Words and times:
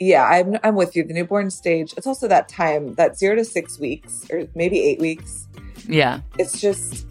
Yeah, 0.00 0.24
I'm 0.24 0.56
I'm 0.64 0.74
with 0.76 0.96
you. 0.96 1.04
The 1.04 1.12
newborn 1.12 1.50
stage. 1.50 1.92
It's 1.96 2.06
also 2.06 2.26
that 2.28 2.48
time, 2.48 2.94
that 2.94 3.18
zero 3.18 3.36
to 3.36 3.44
six 3.44 3.78
weeks, 3.78 4.26
or 4.30 4.48
maybe 4.54 4.80
eight 4.80 4.98
weeks. 4.98 5.46
Yeah. 5.86 6.20
It's 6.38 6.58
just 6.60 7.06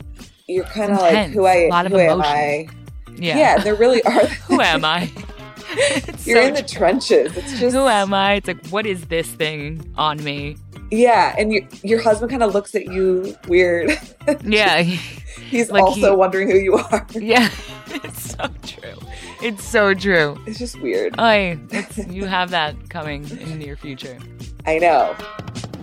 you're 0.48 0.66
kind 0.66 0.92
of 0.92 0.98
like 1.00 1.30
who 1.30 1.46
I 1.46 1.54
a 1.56 1.70
lot 1.70 1.86
of 1.86 1.92
who 1.92 2.00
am. 2.00 2.22
I? 2.22 2.68
Yeah. 3.16 3.38
Yeah, 3.38 3.58
there 3.60 3.76
really 3.76 4.02
are. 4.04 4.26
Who 4.48 4.60
am 4.62 4.84
I? 4.86 5.12
It's 5.72 6.26
You're 6.26 6.42
so 6.42 6.48
in 6.48 6.54
the 6.56 6.64
true. 6.64 6.80
trenches. 6.80 7.38
It's 7.38 7.60
just 7.60 7.76
Who 7.76 7.86
am 7.88 8.12
I? 8.12 8.36
It's 8.36 8.48
like, 8.48 8.66
what 8.70 8.88
is 8.88 9.06
this 9.06 9.28
thing 9.30 9.94
on 9.98 10.24
me? 10.24 10.56
Yeah, 10.90 11.36
and 11.38 11.54
your 11.54 11.62
your 11.84 12.02
husband 12.02 12.32
kind 12.32 12.42
of 12.42 12.56
looks 12.56 12.74
at 12.74 12.86
you 12.88 13.36
weird. 13.48 13.92
Yeah. 14.44 14.82
He's 15.52 15.70
Like 15.70 15.84
also 15.84 16.12
he- 16.12 16.16
wondering 16.16 16.50
who 16.50 16.58
you 16.58 16.74
are. 16.76 17.06
yeah. 17.14 17.50
It's 17.88 18.32
so 18.36 18.48
true. 18.66 18.98
It's 19.42 19.64
so 19.64 19.94
true. 19.94 20.38
It's 20.46 20.60
just 20.60 20.82
weird. 20.82 21.16
I, 21.18 21.58
you 22.10 22.26
have 22.26 22.50
that 22.50 22.90
coming 22.90 23.24
in 23.30 23.50
the 23.50 23.56
near 23.56 23.78
future. 23.78 24.20
I 24.66 24.80
know. 24.80 25.16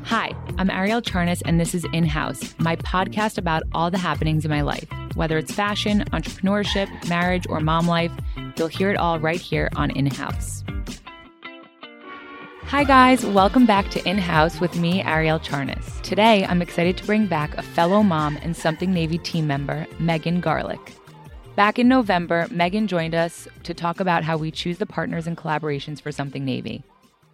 Hi, 0.04 0.34
I'm 0.58 0.68
Arielle 0.68 1.00
Charnas, 1.00 1.40
and 1.46 1.58
this 1.58 1.74
is 1.74 1.86
In 1.94 2.04
House, 2.04 2.54
my 2.58 2.76
podcast 2.76 3.38
about 3.38 3.62
all 3.72 3.90
the 3.90 3.96
happenings 3.96 4.44
in 4.44 4.50
my 4.50 4.60
life. 4.60 4.86
Whether 5.14 5.38
it's 5.38 5.54
fashion, 5.54 6.04
entrepreneurship, 6.12 7.08
marriage, 7.08 7.46
or 7.48 7.60
mom 7.60 7.88
life, 7.88 8.12
you'll 8.58 8.68
hear 8.68 8.90
it 8.90 8.98
all 8.98 9.18
right 9.18 9.40
here 9.40 9.70
on 9.74 9.90
In 9.92 10.04
House. 10.04 10.62
Hi, 12.64 12.84
guys. 12.84 13.24
Welcome 13.24 13.64
back 13.64 13.88
to 13.92 14.06
In 14.06 14.18
House 14.18 14.60
with 14.60 14.76
me, 14.76 15.02
Arielle 15.02 15.42
Charnas. 15.42 16.02
Today, 16.02 16.44
I'm 16.44 16.60
excited 16.60 16.98
to 16.98 17.06
bring 17.06 17.26
back 17.26 17.56
a 17.56 17.62
fellow 17.62 18.02
mom 18.02 18.36
and 18.42 18.54
Something 18.54 18.92
Navy 18.92 19.16
team 19.16 19.46
member, 19.46 19.86
Megan 19.98 20.42
Garlick. 20.42 20.92
Back 21.56 21.78
in 21.78 21.88
November, 21.88 22.46
Megan 22.50 22.86
joined 22.86 23.14
us 23.14 23.48
to 23.62 23.72
talk 23.72 23.98
about 23.98 24.24
how 24.24 24.36
we 24.36 24.50
choose 24.50 24.76
the 24.76 24.84
partners 24.84 25.26
and 25.26 25.38
collaborations 25.38 26.02
for 26.02 26.12
Something 26.12 26.44
Navy. 26.44 26.84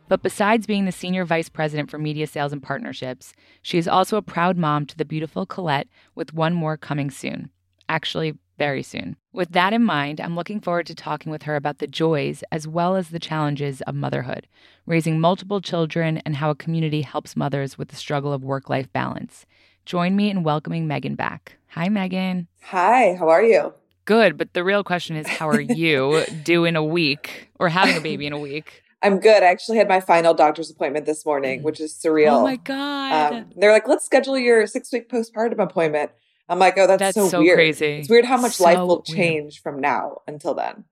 But 0.07 0.23
besides 0.23 0.65
being 0.65 0.85
the 0.85 0.93
senior 0.93 1.25
vice 1.25 1.49
president 1.49 1.91
for 1.91 1.99
media 1.99 2.29
sales 2.29 2.53
and 2.53 2.63
partnerships, 2.63 3.33
she 3.63 3.79
is 3.79 3.89
also 3.89 4.17
a 4.17 4.23
proud 4.23 4.57
mom 4.57 4.87
to 4.87 4.97
the 4.97 5.05
beautiful 5.05 5.45
Colette, 5.45 5.89
with 6.15 6.33
one 6.33 6.55
more 6.55 6.77
coming 6.77 7.11
soon. 7.11 7.51
Actually, 7.89 8.39
very 8.59 8.85
soon. 8.85 9.17
With 9.33 9.51
that 9.53 9.73
in 9.73 9.83
mind, 9.83 10.21
I'm 10.21 10.37
looking 10.37 10.61
forward 10.61 10.87
to 10.87 10.95
talking 10.95 11.33
with 11.33 11.43
her 11.43 11.57
about 11.57 11.79
the 11.79 11.89
joys 11.89 12.45
as 12.53 12.69
well 12.69 12.95
as 12.95 13.09
the 13.09 13.19
challenges 13.19 13.81
of 13.89 13.97
motherhood, 13.97 14.47
raising 14.87 15.19
multiple 15.19 15.61
children, 15.61 16.19
and 16.19 16.37
how 16.37 16.51
a 16.51 16.55
community 16.55 17.03
helps 17.03 17.35
mothers 17.35 17.77
with 17.77 17.89
the 17.89 17.97
struggle 17.97 18.33
of 18.33 18.45
work 18.45 18.71
life 18.71 18.93
balance. 18.93 19.47
Join 19.85 20.15
me 20.15 20.31
in 20.31 20.45
welcoming 20.45 20.87
Megan 20.87 21.17
back. 21.17 21.57
Hi, 21.71 21.89
Megan. 21.89 22.47
Hi, 22.67 23.17
how 23.19 23.29
are 23.29 23.43
you? 23.43 23.75
Good, 24.05 24.37
but 24.37 24.53
the 24.55 24.65
real 24.65 24.83
question 24.85 25.17
is 25.17 25.27
how 25.27 25.49
are 25.49 25.61
you 25.83 26.25
doing 26.43 26.77
a 26.77 26.85
week 26.85 27.51
or 27.59 27.69
having 27.69 27.97
a 27.97 28.01
baby 28.01 28.27
in 28.27 28.33
a 28.33 28.39
week? 28.39 28.83
I'm 29.03 29.19
good. 29.19 29.43
I 29.43 29.47
actually 29.47 29.79
had 29.79 29.89
my 29.89 30.01
final 30.01 30.33
doctor's 30.33 30.71
appointment 30.71 31.07
this 31.07 31.27
morning, 31.27 31.63
which 31.63 31.81
is 31.81 31.93
surreal. 31.93 32.41
Oh 32.41 32.43
my 32.43 32.57
God. 32.57 33.33
Um, 33.33 33.51
they're 33.57 33.73
like, 33.73 33.89
let's 33.89 34.05
schedule 34.05 34.39
your 34.39 34.67
six 34.67 34.93
week 34.93 35.09
postpartum 35.11 35.59
appointment. 35.59 36.13
I'm 36.49 36.59
like, 36.59 36.77
oh, 36.79 36.87
that's, 36.87 37.01
That's 37.01 37.15
so, 37.15 37.29
so 37.29 37.41
weird. 37.41 37.57
crazy. 37.57 37.87
It's 37.95 38.09
weird 38.09 38.25
how 38.25 38.37
much 38.37 38.61
life 38.61 38.77
So 38.77 38.87
will 38.87 39.05
weird. 39.09 39.17
change 39.19 39.63
from 39.63 39.81
now 39.81 40.19
until 40.27 40.55
then. 40.55 40.85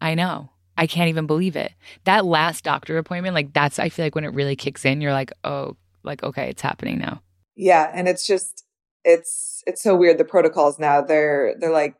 I 0.00 0.14
know. 0.14 0.50
I 0.76 0.86
can't 0.86 1.08
even 1.08 1.26
believe 1.26 1.56
it. 1.56 1.72
That 2.04 2.24
last 2.24 2.62
doctor 2.62 2.98
appointment, 2.98 3.34
like 3.34 3.52
that's 3.52 3.78
I 3.80 3.88
feel 3.88 4.04
like 4.04 4.14
when 4.14 4.24
it 4.24 4.34
really 4.34 4.54
kicks 4.54 4.84
in, 4.84 5.00
you're 5.00 5.12
like, 5.12 5.32
oh, 5.42 5.76
like 6.04 6.22
okay, 6.22 6.48
it's 6.50 6.62
happening 6.62 6.98
now. 6.98 7.22
Yeah, 7.56 7.90
and 7.92 8.06
it's 8.06 8.24
just 8.24 8.64
it's 9.04 9.64
it's 9.66 9.82
so 9.82 9.96
weird 9.96 10.18
the 10.18 10.24
protocols 10.24 10.78
now. 10.78 11.00
They're 11.00 11.56
they're 11.58 11.72
like 11.72 11.96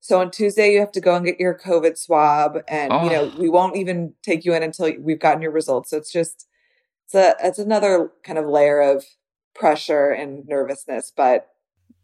so 0.00 0.20
on 0.20 0.30
Tuesday 0.30 0.72
you 0.72 0.80
have 0.80 0.92
to 0.92 1.00
go 1.00 1.14
and 1.14 1.24
get 1.26 1.38
your 1.38 1.56
COVID 1.56 1.96
swab 1.98 2.58
and 2.68 2.92
you 3.04 3.10
know, 3.10 3.30
Oh. 3.34 3.38
we 3.38 3.48
won't 3.48 3.76
even 3.76 4.14
take 4.22 4.44
you 4.44 4.54
in 4.54 4.62
until 4.62 4.90
we've 5.00 5.18
gotten 5.20 5.42
your 5.42 5.52
results. 5.52 5.90
So 5.90 5.96
it's 5.98 6.10
just 6.12 6.46
it's 7.06 7.14
a 7.14 7.34
it's 7.42 7.58
another 7.58 8.10
kind 8.24 8.38
of 8.38 8.46
layer 8.46 8.80
of 8.80 9.04
pressure 9.54 10.10
and 10.10 10.46
nervousness, 10.46 11.12
but 11.14 11.48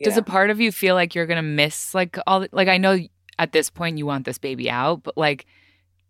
Does 0.03 0.15
know. 0.17 0.21
a 0.21 0.25
part 0.25 0.51
of 0.51 0.61
you 0.61 0.71
feel 0.73 0.95
like 0.95 1.15
you're 1.15 1.27
gonna 1.27 1.43
miss 1.43 1.95
like 1.95 2.19
all 2.27 2.47
like 2.53 2.69
I 2.69 2.77
know 2.79 2.99
at 3.39 3.53
this 3.53 3.71
point 3.71 3.99
you 3.99 4.07
want 4.07 4.25
this 4.27 4.39
baby 4.39 4.71
out, 4.71 5.03
but 5.03 5.17
like 5.17 5.47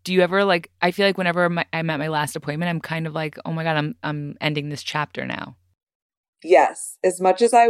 do 0.03 0.13
you 0.13 0.21
ever 0.21 0.43
like 0.45 0.71
I 0.81 0.91
feel 0.91 1.05
like 1.05 1.17
whenever 1.17 1.49
my, 1.49 1.65
I'm 1.73 1.89
at 1.89 1.99
my 1.99 2.07
last 2.07 2.35
appointment, 2.35 2.69
I'm 2.69 2.79
kind 2.79 3.07
of 3.07 3.13
like, 3.13 3.37
oh 3.45 3.51
my 3.51 3.63
god, 3.63 3.77
I'm 3.77 3.95
I'm 4.03 4.35
ending 4.41 4.69
this 4.69 4.83
chapter 4.83 5.25
now. 5.25 5.55
yes, 6.43 6.97
as 7.03 7.19
much 7.21 7.41
as 7.41 7.53
I 7.53 7.69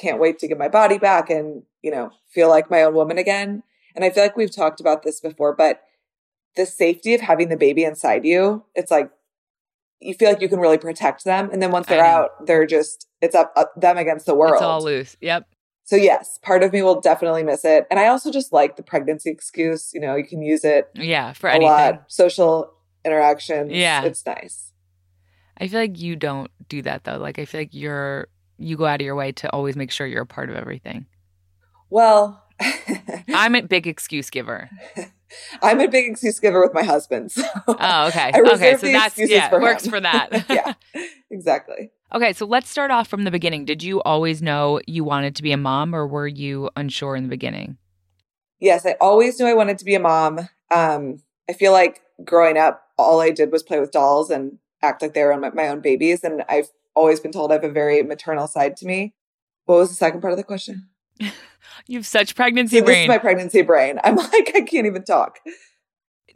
can't 0.00 0.20
wait 0.20 0.38
to 0.40 0.48
get 0.48 0.58
my 0.58 0.68
body 0.68 0.98
back 0.98 1.30
and, 1.30 1.62
you 1.82 1.90
know, 1.90 2.10
feel 2.28 2.48
like 2.48 2.70
my 2.70 2.82
own 2.82 2.94
woman 2.94 3.18
again. 3.18 3.62
And 3.94 4.04
I 4.04 4.10
feel 4.10 4.22
like 4.22 4.36
we've 4.36 4.54
talked 4.54 4.80
about 4.80 5.02
this 5.02 5.20
before, 5.20 5.54
but 5.54 5.82
the 6.56 6.66
safety 6.66 7.14
of 7.14 7.20
having 7.20 7.48
the 7.48 7.56
baby 7.56 7.84
inside 7.84 8.24
you, 8.24 8.64
it's 8.74 8.90
like 8.90 9.10
you 10.00 10.14
feel 10.14 10.28
like 10.28 10.40
you 10.40 10.48
can 10.48 10.60
really 10.60 10.78
protect 10.78 11.24
them. 11.24 11.48
And 11.50 11.62
then 11.62 11.70
once 11.70 11.86
they're 11.86 12.04
out, 12.04 12.46
they're 12.46 12.66
just, 12.66 13.08
it's 13.22 13.34
up, 13.34 13.52
up 13.56 13.72
them 13.80 13.96
against 13.96 14.26
the 14.26 14.34
world. 14.34 14.54
It's 14.54 14.62
all 14.62 14.82
loose. 14.82 15.16
Yep. 15.20 15.48
So, 15.84 15.96
yes, 15.96 16.38
part 16.42 16.62
of 16.62 16.72
me 16.72 16.82
will 16.82 17.00
definitely 17.00 17.44
miss 17.44 17.64
it. 17.64 17.86
And 17.90 18.00
I 18.00 18.08
also 18.08 18.30
just 18.32 18.52
like 18.52 18.76
the 18.76 18.82
pregnancy 18.82 19.30
excuse. 19.30 19.92
You 19.94 20.00
know, 20.00 20.16
you 20.16 20.26
can 20.26 20.42
use 20.42 20.64
it 20.64 20.90
Yeah, 20.94 21.32
for 21.32 21.48
a 21.48 21.54
anything. 21.54 21.68
lot, 21.70 22.04
social 22.08 22.72
interactions. 23.04 23.72
Yeah. 23.72 24.02
It's 24.02 24.26
nice. 24.26 24.72
I 25.58 25.68
feel 25.68 25.80
like 25.80 25.98
you 25.98 26.16
don't 26.16 26.50
do 26.68 26.82
that 26.82 27.04
though. 27.04 27.18
Like 27.18 27.38
I 27.38 27.44
feel 27.44 27.60
like 27.60 27.72
you're 27.72 28.28
you 28.58 28.76
go 28.76 28.86
out 28.86 29.00
of 29.00 29.04
your 29.04 29.14
way 29.14 29.32
to 29.32 29.50
always 29.50 29.76
make 29.76 29.90
sure 29.90 30.06
you're 30.06 30.22
a 30.22 30.26
part 30.26 30.50
of 30.50 30.56
everything. 30.56 31.06
Well, 31.90 32.42
I'm 33.28 33.54
a 33.54 33.62
big 33.66 33.86
excuse 33.86 34.30
giver. 34.30 34.70
I'm 35.62 35.80
a 35.80 35.88
big 35.88 36.10
excuse 36.10 36.38
giver 36.40 36.60
with 36.60 36.72
my 36.72 36.82
husband. 36.82 37.32
So 37.32 37.42
Oh, 37.68 38.06
okay. 38.08 38.30
I 38.34 38.40
Okay, 38.40 38.76
so 38.76 38.86
that's 38.86 39.18
yeah, 39.18 39.48
for 39.48 39.60
works 39.60 39.86
for 39.86 40.00
that. 40.00 40.46
yeah, 40.48 40.74
exactly. 41.30 41.90
Okay, 42.14 42.32
so 42.32 42.46
let's 42.46 42.70
start 42.70 42.90
off 42.90 43.08
from 43.08 43.24
the 43.24 43.30
beginning. 43.30 43.64
Did 43.64 43.82
you 43.82 44.00
always 44.02 44.40
know 44.40 44.80
you 44.86 45.04
wanted 45.04 45.34
to 45.36 45.42
be 45.42 45.52
a 45.52 45.56
mom 45.56 45.94
or 45.94 46.06
were 46.06 46.28
you 46.28 46.70
unsure 46.76 47.16
in 47.16 47.24
the 47.24 47.28
beginning? 47.28 47.76
Yes, 48.60 48.86
I 48.86 48.96
always 49.00 49.38
knew 49.38 49.46
I 49.46 49.54
wanted 49.54 49.78
to 49.78 49.84
be 49.84 49.94
a 49.94 50.00
mom. 50.00 50.48
Um, 50.70 51.22
I 51.48 51.52
feel 51.52 51.72
like 51.72 52.02
growing 52.24 52.56
up, 52.56 52.82
all 52.96 53.20
I 53.20 53.30
did 53.30 53.52
was 53.52 53.62
play 53.62 53.80
with 53.80 53.90
dolls 53.90 54.30
and 54.30 54.58
act 54.82 55.02
like 55.02 55.12
they 55.14 55.24
were 55.24 55.36
my, 55.36 55.50
my 55.50 55.68
own 55.68 55.80
babies. 55.80 56.24
And 56.24 56.42
I've 56.48 56.68
always 56.96 57.20
been 57.20 57.30
told 57.32 57.50
I 57.52 57.54
have 57.54 57.64
a 57.64 57.70
very 57.70 58.02
maternal 58.02 58.46
side 58.48 58.76
to 58.78 58.86
me. 58.86 59.14
What 59.66 59.76
was 59.76 59.90
the 59.90 59.94
second 59.94 60.20
part 60.20 60.32
of 60.32 60.36
the 60.38 60.44
question? 60.44 60.88
You 61.88 61.98
have 61.98 62.06
such 62.06 62.34
pregnancy 62.34 62.78
So 62.78 62.84
this 62.84 62.96
is 62.98 63.08
my 63.08 63.18
pregnancy 63.18 63.62
brain. 63.62 64.00
I'm 64.02 64.16
like, 64.34 64.52
I 64.56 64.62
can't 64.62 64.86
even 64.86 65.04
talk. 65.04 65.38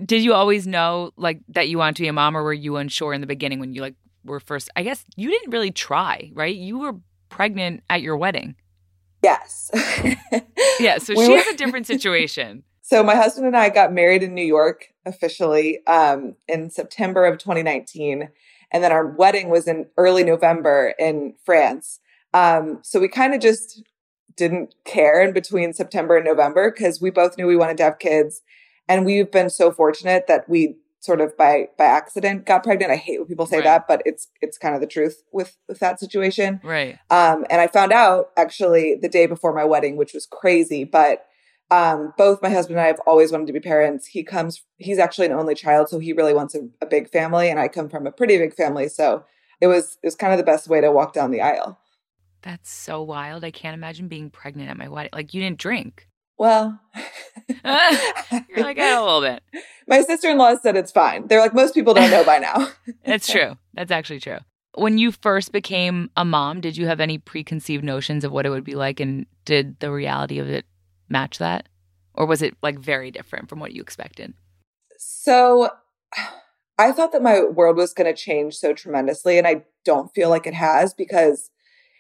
Did 0.05 0.23
you 0.23 0.33
always 0.35 0.67
know 0.67 1.13
like 1.17 1.41
that 1.49 1.69
you 1.69 1.79
wanted 1.79 1.97
to 1.97 2.03
be 2.03 2.09
a 2.09 2.13
mom 2.13 2.37
or 2.37 2.43
were 2.43 2.53
you 2.53 2.77
unsure 2.77 3.13
in 3.15 3.21
the 3.21 3.27
beginning 3.27 3.59
when 3.59 3.73
you 3.73 3.81
like 3.81 3.95
were 4.25 4.39
first 4.39 4.69
I 4.77 4.83
guess 4.83 5.05
you 5.17 5.29
didn't 5.31 5.51
really 5.51 5.71
try, 5.71 6.31
right? 6.35 6.55
You 6.55 6.79
were 6.79 6.95
pregnant 7.31 7.83
at 7.89 8.03
your 8.03 8.17
wedding. 8.17 8.55
Yes. 9.23 9.71
Yeah, 10.79 10.99
so 10.99 11.15
We 11.15 11.25
she 11.27 11.33
were- 11.33 11.39
has 11.39 11.47
a 11.49 11.57
different 11.57 11.87
situation. 11.87 12.63
So 12.83 13.03
my 13.03 13.15
husband 13.15 13.47
and 13.47 13.57
I 13.57 13.69
got 13.69 13.93
married 13.93 14.23
in 14.23 14.35
New 14.35 14.45
York 14.45 14.89
officially 15.07 15.85
um, 15.87 16.37
in 16.49 16.71
September 16.71 17.25
of 17.25 17.39
2019, 17.39 18.29
and 18.73 18.83
then 18.83 18.93
our 18.93 19.07
wedding 19.07 19.49
was 19.51 19.67
in 19.67 19.87
early 19.97 20.25
November 20.25 20.95
in 20.99 21.35
France. 21.45 22.01
Um, 22.33 22.79
so 22.83 23.01
we 23.01 23.09
kind 23.09 23.35
of 23.35 23.41
just 23.41 23.83
didn't 24.37 24.75
care 24.85 25.23
in 25.23 25.33
between 25.33 25.73
September 25.73 26.17
and 26.17 26.25
November 26.25 26.71
because 26.71 27.01
we 27.01 27.11
both 27.11 27.37
knew 27.37 27.47
we 27.47 27.57
wanted 27.57 27.77
to 27.79 27.83
have 27.85 27.99
kids, 27.99 28.43
and 28.89 29.05
we've 29.05 29.31
been 29.31 29.51
so 29.51 29.71
fortunate 29.73 30.27
that 30.29 30.49
we 30.49 30.77
sort 31.01 31.21
of 31.21 31.37
by 31.37 31.67
by 31.79 31.85
accident 31.85 32.45
got 32.47 32.63
pregnant. 32.63 32.93
I 32.93 32.97
hate 32.97 33.19
when 33.19 33.27
people 33.27 33.47
say 33.47 33.57
Right. 33.57 33.65
that, 33.65 33.89
but 33.89 34.03
it's 34.05 34.29
it's 34.41 34.59
kind 34.59 34.75
of 34.75 34.81
the 34.81 34.87
truth 34.87 35.23
with 35.33 35.57
with 35.69 35.79
that 35.81 35.99
situation. 35.99 36.61
Right. 36.63 36.99
Um, 37.11 37.47
and 37.51 37.61
I 37.61 37.67
found 37.67 37.93
out 37.93 38.31
actually 38.37 38.97
the 39.01 39.09
day 39.09 39.27
before 39.27 39.55
my 39.55 39.65
wedding, 39.65 39.97
which 39.97 40.13
was 40.15 40.27
crazy. 40.27 40.85
But 40.85 41.25
um, 41.71 42.13
both 42.17 42.43
my 42.43 42.51
husband 42.51 42.79
and 42.79 42.85
I 42.85 42.89
have 42.89 43.01
always 43.07 43.31
wanted 43.31 43.47
to 43.47 43.53
be 43.53 43.61
parents. 43.61 44.07
He 44.07 44.25
comes, 44.25 44.63
he's 44.79 44.99
actually 44.99 45.27
an 45.27 45.33
only 45.33 45.55
child, 45.55 45.89
so 45.89 45.99
he 45.99 46.13
really 46.13 46.35
wants 46.35 46.55
a, 46.55 46.69
a 46.81 46.87
big 46.87 47.09
family, 47.11 47.49
and 47.49 47.61
I 47.61 47.69
come 47.69 47.89
from 47.89 48.07
a 48.07 48.13
pretty 48.13 48.39
big 48.39 48.55
family. 48.55 48.89
So 48.89 49.25
it 49.61 49.67
was 49.67 49.99
it 50.03 50.07
was 50.07 50.17
kind 50.17 50.33
of 50.33 50.39
the 50.39 50.45
best 50.45 50.69
way 50.69 50.81
to 50.81 50.91
walk 50.91 51.13
down 51.13 51.31
the 51.31 51.41
aisle. 51.41 51.79
That's 52.43 52.71
so 52.73 53.03
wild. 53.03 53.45
I 53.45 53.51
can't 53.51 53.75
imagine 53.75 54.09
being 54.09 54.31
pregnant 54.31 54.71
at 54.71 54.77
my 54.77 54.89
wedding. 54.89 55.11
Like 55.13 55.35
you 55.35 55.43
didn't 55.43 55.59
drink. 55.59 56.09
Well, 56.39 56.81
You're 57.49 58.65
like, 58.65 58.79
"Yeah, 58.79 58.99
a 58.99 59.05
little 59.05 59.21
bit. 59.21 59.43
my 59.87 60.01
sister 60.01 60.31
in 60.31 60.39
law 60.39 60.55
said 60.57 60.77
it's 60.77 60.91
fine. 60.91 61.27
They're 61.27 61.41
like 61.41 61.55
most 61.55 61.75
people 61.75 61.95
don't 61.95 62.11
know 62.11 62.25
by 62.25 62.39
now. 62.39 62.69
It's 63.05 63.31
true. 63.31 63.57
That's 63.75 63.91
actually 63.91 64.21
true. 64.21 64.39
When 64.75 64.99
you 64.99 65.11
first 65.13 65.53
became 65.53 66.11
a 66.17 66.25
mom, 66.25 66.61
did 66.61 66.77
you 66.77 66.87
have 66.87 67.01
any 67.01 67.19
preconceived 67.19 67.83
notions 67.83 68.25
of 68.25 68.33
what 68.33 68.47
it 68.47 68.51
would 68.51 68.65
be 68.65 68.75
like 68.75 69.01
and 69.01 69.27
did 69.45 69.79
the 69.81 69.91
reality 69.91 70.39
of 70.39 70.49
it 70.49 70.65
match 71.11 71.39
that? 71.39 71.69
Or 72.15 72.27
was 72.27 72.43
it 72.43 72.57
like 72.63 72.79
very 72.79 73.11
different 73.11 73.49
from 73.49 73.61
what 73.61 73.73
you 73.73 73.83
expected? 73.83 74.35
So 74.99 75.71
I 76.79 76.93
thought 76.93 77.13
that 77.13 77.23
my 77.23 77.43
world 77.43 77.77
was 77.77 77.93
going 77.93 78.13
to 78.13 78.19
change 78.19 78.57
so 78.57 78.73
tremendously, 78.73 79.39
and 79.39 79.47
I 79.47 79.65
don't 79.85 80.13
feel 80.15 80.31
like 80.31 80.47
it 80.47 80.55
has 80.55 80.95
because, 80.95 81.51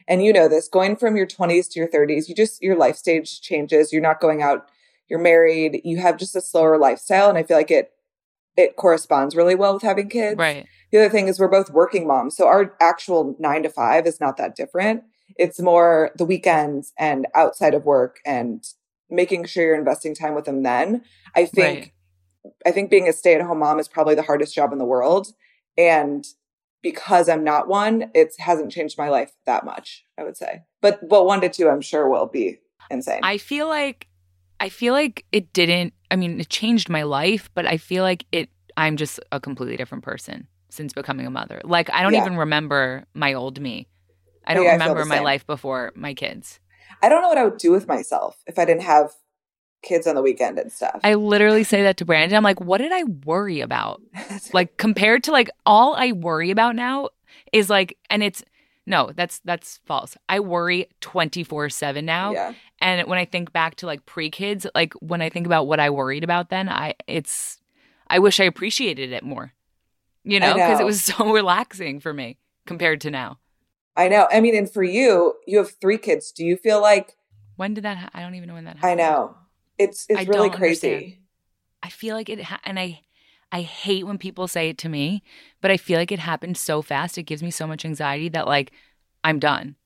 and 0.08 0.22
you 0.22 0.32
know 0.32 0.48
this, 0.48 0.68
going 0.68 0.96
from 0.96 1.16
your 1.16 1.26
20s 1.26 1.70
to 1.70 1.80
your 1.80 1.88
30s, 1.88 2.28
you 2.28 2.34
just, 2.34 2.62
your 2.62 2.76
life 2.76 2.96
stage 2.96 3.40
changes. 3.40 3.92
You're 3.92 4.02
not 4.02 4.20
going 4.20 4.42
out, 4.42 4.68
you're 5.08 5.18
married, 5.18 5.82
you 5.84 5.98
have 5.98 6.16
just 6.16 6.34
a 6.34 6.40
slower 6.40 6.78
lifestyle. 6.78 7.28
And 7.28 7.36
I 7.36 7.42
feel 7.42 7.56
like 7.56 7.70
it, 7.70 7.92
it 8.56 8.76
corresponds 8.76 9.36
really 9.36 9.54
well 9.54 9.74
with 9.74 9.82
having 9.82 10.08
kids. 10.08 10.38
Right. 10.38 10.66
the 10.90 10.98
other 10.98 11.10
thing 11.10 11.28
is 11.28 11.38
we're 11.38 11.48
both 11.48 11.70
working 11.70 12.06
moms. 12.06 12.36
So 12.36 12.46
our 12.46 12.74
actual 12.80 13.36
nine 13.38 13.62
to 13.62 13.70
five 13.70 14.06
is 14.06 14.20
not 14.20 14.36
that 14.38 14.56
different. 14.56 15.04
It's 15.36 15.60
more 15.60 16.10
the 16.16 16.24
weekends 16.24 16.92
and 16.98 17.26
outside 17.34 17.74
of 17.74 17.84
work 17.84 18.18
and 18.24 18.64
making 19.10 19.44
sure 19.44 19.64
you're 19.64 19.74
investing 19.74 20.14
time 20.14 20.34
with 20.34 20.44
them 20.44 20.62
then. 20.62 21.02
I 21.34 21.46
think 21.46 21.78
right. 21.78 22.52
I 22.66 22.70
think 22.70 22.90
being 22.90 23.08
a 23.08 23.12
stay-at-home 23.12 23.58
mom 23.58 23.78
is 23.78 23.88
probably 23.88 24.14
the 24.14 24.22
hardest 24.22 24.54
job 24.54 24.72
in 24.72 24.78
the 24.78 24.84
world. 24.84 25.28
And 25.76 26.24
because 26.82 27.28
I'm 27.28 27.44
not 27.44 27.68
one, 27.68 28.10
it 28.14 28.34
hasn't 28.38 28.72
changed 28.72 28.96
my 28.96 29.08
life 29.08 29.32
that 29.46 29.64
much, 29.64 30.04
I 30.18 30.24
would 30.24 30.36
say. 30.36 30.62
But 30.80 31.08
but 31.08 31.26
one 31.26 31.40
to 31.42 31.48
two 31.48 31.68
I'm 31.68 31.80
sure 31.80 32.08
will 32.08 32.26
be 32.26 32.60
insane. 32.90 33.20
I 33.22 33.38
feel 33.38 33.68
like 33.68 34.08
I 34.58 34.68
feel 34.68 34.94
like 34.94 35.24
it 35.32 35.52
didn't 35.52 35.94
I 36.10 36.16
mean, 36.16 36.40
it 36.40 36.48
changed 36.48 36.88
my 36.88 37.02
life, 37.02 37.50
but 37.54 37.66
I 37.66 37.76
feel 37.76 38.02
like 38.02 38.26
it 38.32 38.48
I'm 38.76 38.96
just 38.96 39.20
a 39.32 39.40
completely 39.40 39.76
different 39.76 40.04
person 40.04 40.46
since 40.70 40.92
becoming 40.92 41.26
a 41.26 41.30
mother. 41.30 41.60
Like 41.64 41.90
I 41.92 42.02
don't 42.02 42.14
yeah. 42.14 42.22
even 42.22 42.36
remember 42.36 43.04
my 43.14 43.34
old 43.34 43.60
me. 43.60 43.88
I 44.46 44.52
oh, 44.52 44.56
don't 44.56 44.64
yeah, 44.64 44.72
remember 44.72 45.02
I 45.02 45.04
my 45.04 45.20
life 45.20 45.46
before 45.46 45.92
my 45.94 46.14
kids. 46.14 46.60
I 47.02 47.08
don't 47.08 47.22
know 47.22 47.28
what 47.28 47.38
I 47.38 47.44
would 47.44 47.58
do 47.58 47.72
with 47.72 47.88
myself 47.88 48.42
if 48.46 48.58
I 48.58 48.64
didn't 48.64 48.82
have 48.82 49.12
kids 49.82 50.06
on 50.06 50.14
the 50.14 50.22
weekend 50.22 50.58
and 50.58 50.70
stuff. 50.70 51.00
I 51.02 51.14
literally 51.14 51.64
say 51.64 51.82
that 51.82 51.96
to 51.98 52.04
Brandon. 52.04 52.37
I'm 52.37 52.44
like, 52.44 52.60
what 52.60 52.78
did 52.78 52.92
I 52.92 53.04
worry 53.25 53.60
about? 53.60 54.02
like 54.52 54.76
compared 54.76 55.25
to 55.25 55.32
like 55.32 55.50
all 55.64 55.94
I 55.94 56.12
worry 56.12 56.50
about 56.50 56.76
now 56.76 57.08
is 57.52 57.70
like 57.70 57.96
and 58.08 58.22
it's 58.22 58.44
no, 58.87 59.12
that's 59.14 59.40
that's 59.44 59.78
false. 59.84 60.16
I 60.28 60.40
worry 60.40 60.87
24/7 61.00 62.02
now. 62.02 62.32
Yeah. 62.32 62.54
And 62.81 63.06
when 63.08 63.19
I 63.19 63.25
think 63.25 63.52
back 63.52 63.76
to 63.76 63.86
like 63.86 64.04
pre-kids, 64.06 64.66
like 64.75 64.94
when 64.94 65.22
I 65.22 65.28
think 65.28 65.46
about 65.46 65.66
what 65.66 65.81
I 65.81 65.90
worried 65.90 66.25
about 66.25 66.48
then, 66.48 66.69
I 66.69 66.94
it's 67.06 67.60
I 68.08 68.19
wish 68.19 68.40
I 68.40 68.44
appreciated 68.44 69.12
it 69.12 69.22
more. 69.22 69.52
You 70.25 70.40
know, 70.40 70.54
because 70.54 70.81
it 70.81 70.84
was 70.84 71.02
so 71.04 71.32
relaxing 71.32 72.00
for 72.00 72.12
me 72.12 72.38
compared 72.66 73.00
to 73.02 73.10
now. 73.10 73.38
I 73.96 74.08
know. 74.08 74.28
I 74.31 74.40
mean, 74.40 74.56
and 74.56 74.70
for 74.70 74.82
you, 74.82 75.34
you 75.46 75.58
have 75.58 75.72
three 75.81 75.98
kids. 75.98 76.32
Do 76.32 76.44
you 76.44 76.56
feel 76.56 76.81
like 76.81 77.16
when 77.56 77.75
did 77.75 77.84
that? 77.84 77.96
Ha- 77.98 78.10
I 78.14 78.20
don't 78.22 78.34
even 78.34 78.48
know 78.48 78.54
when 78.54 78.64
that 78.64 78.76
happened. 78.76 79.00
I 79.00 79.04
know. 79.04 79.37
It's 79.78 80.06
it's 80.08 80.20
I 80.20 80.25
really 80.25 80.50
crazy. 80.50 80.88
Understand. 80.88 81.16
I 81.82 81.88
feel 81.88 82.14
like 82.14 82.28
it, 82.28 82.42
ha- 82.42 82.60
and 82.64 82.78
I 82.78 83.00
I 83.52 83.62
hate 83.62 84.06
when 84.06 84.19
people 84.19 84.46
say 84.48 84.69
it 84.69 84.78
to 84.78 84.88
me, 84.88 85.22
but 85.60 85.70
I 85.70 85.76
feel 85.76 85.98
like 85.98 86.12
it 86.12 86.19
happened 86.19 86.56
so 86.56 86.82
fast. 86.82 87.19
It 87.19 87.25
gives 87.25 87.42
me 87.42 87.50
so 87.50 87.66
much 87.66 87.84
anxiety 87.84 88.28
that 88.31 88.46
like 88.46 88.72
I'm 89.25 89.38
done. 89.38 89.76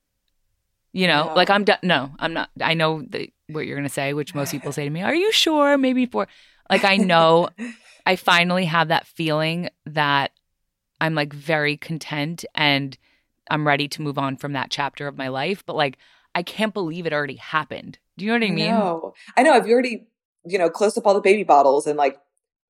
You 0.93 1.09
know, 1.09 1.33
like 1.35 1.51
I'm 1.51 1.65
done. 1.65 1.79
No, 1.83 2.13
I'm 2.19 2.33
not. 2.33 2.51
I 2.61 2.75
know 2.75 3.03
that 3.11 3.29
what 3.49 3.67
you're 3.67 3.77
gonna 3.77 3.89
say, 3.89 4.13
which 4.13 4.35
most 4.35 4.53
people 4.53 4.73
say 4.73 4.85
to 4.85 4.91
me. 4.91 5.03
Are 5.03 5.15
you 5.15 5.33
sure? 5.33 5.77
Maybe 5.79 6.07
for 6.07 6.29
like 6.71 6.85
I 6.85 6.97
know. 6.97 7.49
I 8.07 8.17
finally 8.17 8.67
have 8.67 8.89
that 8.89 9.07
feeling 9.07 9.71
that 9.87 10.33
I'm 11.01 11.15
like 11.15 11.33
very 11.33 11.77
content 11.79 12.45
and 12.55 12.97
I'm 13.51 13.67
ready 13.67 13.89
to 13.89 14.03
move 14.03 14.19
on 14.19 14.37
from 14.37 14.53
that 14.53 14.71
chapter 14.71 15.07
of 15.07 15.17
my 15.17 15.29
life. 15.29 15.65
But 15.67 15.77
like, 15.77 15.99
I 16.35 16.43
can't 16.43 16.75
believe 16.75 17.07
it 17.07 17.13
already 17.13 17.37
happened. 17.37 17.99
Do 18.17 18.25
you 18.25 18.31
know 18.31 18.39
what 18.39 18.51
I 18.51 18.55
mean? 18.55 18.71
No, 18.71 19.15
I 19.37 19.43
know. 19.43 19.53
Have 19.53 19.67
you 19.67 19.73
already, 19.73 20.09
you 20.45 20.59
know, 20.59 20.71
closed 20.71 20.99
up 20.99 21.07
all 21.07 21.15
the 21.15 21.21
baby 21.21 21.45
bottles 21.45 21.87
and 21.87 21.97
like 21.97 22.19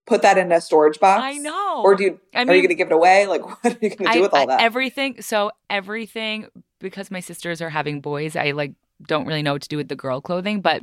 put 0.07 0.23
that 0.23 0.39
in 0.39 0.53
a 0.53 0.61
storage 0.61 1.01
box? 1.01 1.23
I 1.23 1.35
know. 1.39 1.83
Or 1.83 1.95
do 1.95 2.05
you, 2.05 2.21
I 2.35 2.41
mean, 2.41 2.51
are 2.51 2.55
you 2.55 2.63
going 2.63 2.69
to 2.69 2.75
give 2.75 2.89
it 2.89 2.95
away? 2.95 3.27
Like, 3.27 3.47
what 3.65 3.73
are 3.73 3.79
you 3.81 3.91
going 3.91 4.11
to 4.11 4.13
do 4.13 4.23
with 4.23 4.35
all 4.35 4.47
that? 4.47 4.61
I, 4.61 4.65
everything. 4.65 5.23
So 5.23 5.51
everything, 5.71 6.49
because 6.79 7.11
my 7.11 7.21
sisters 7.21 7.63
are 7.63 7.71
having 7.71 8.01
boys, 8.01 8.37
I 8.37 8.53
like 8.53 8.73
don't 9.07 9.27
really 9.27 9.43
know 9.43 9.55
what 9.55 9.63
to 9.63 9.69
do 9.69 9.77
with 9.77 9.89
the 9.89 9.97
girl 9.97 10.21
clothing, 10.21 10.61
but 10.61 10.83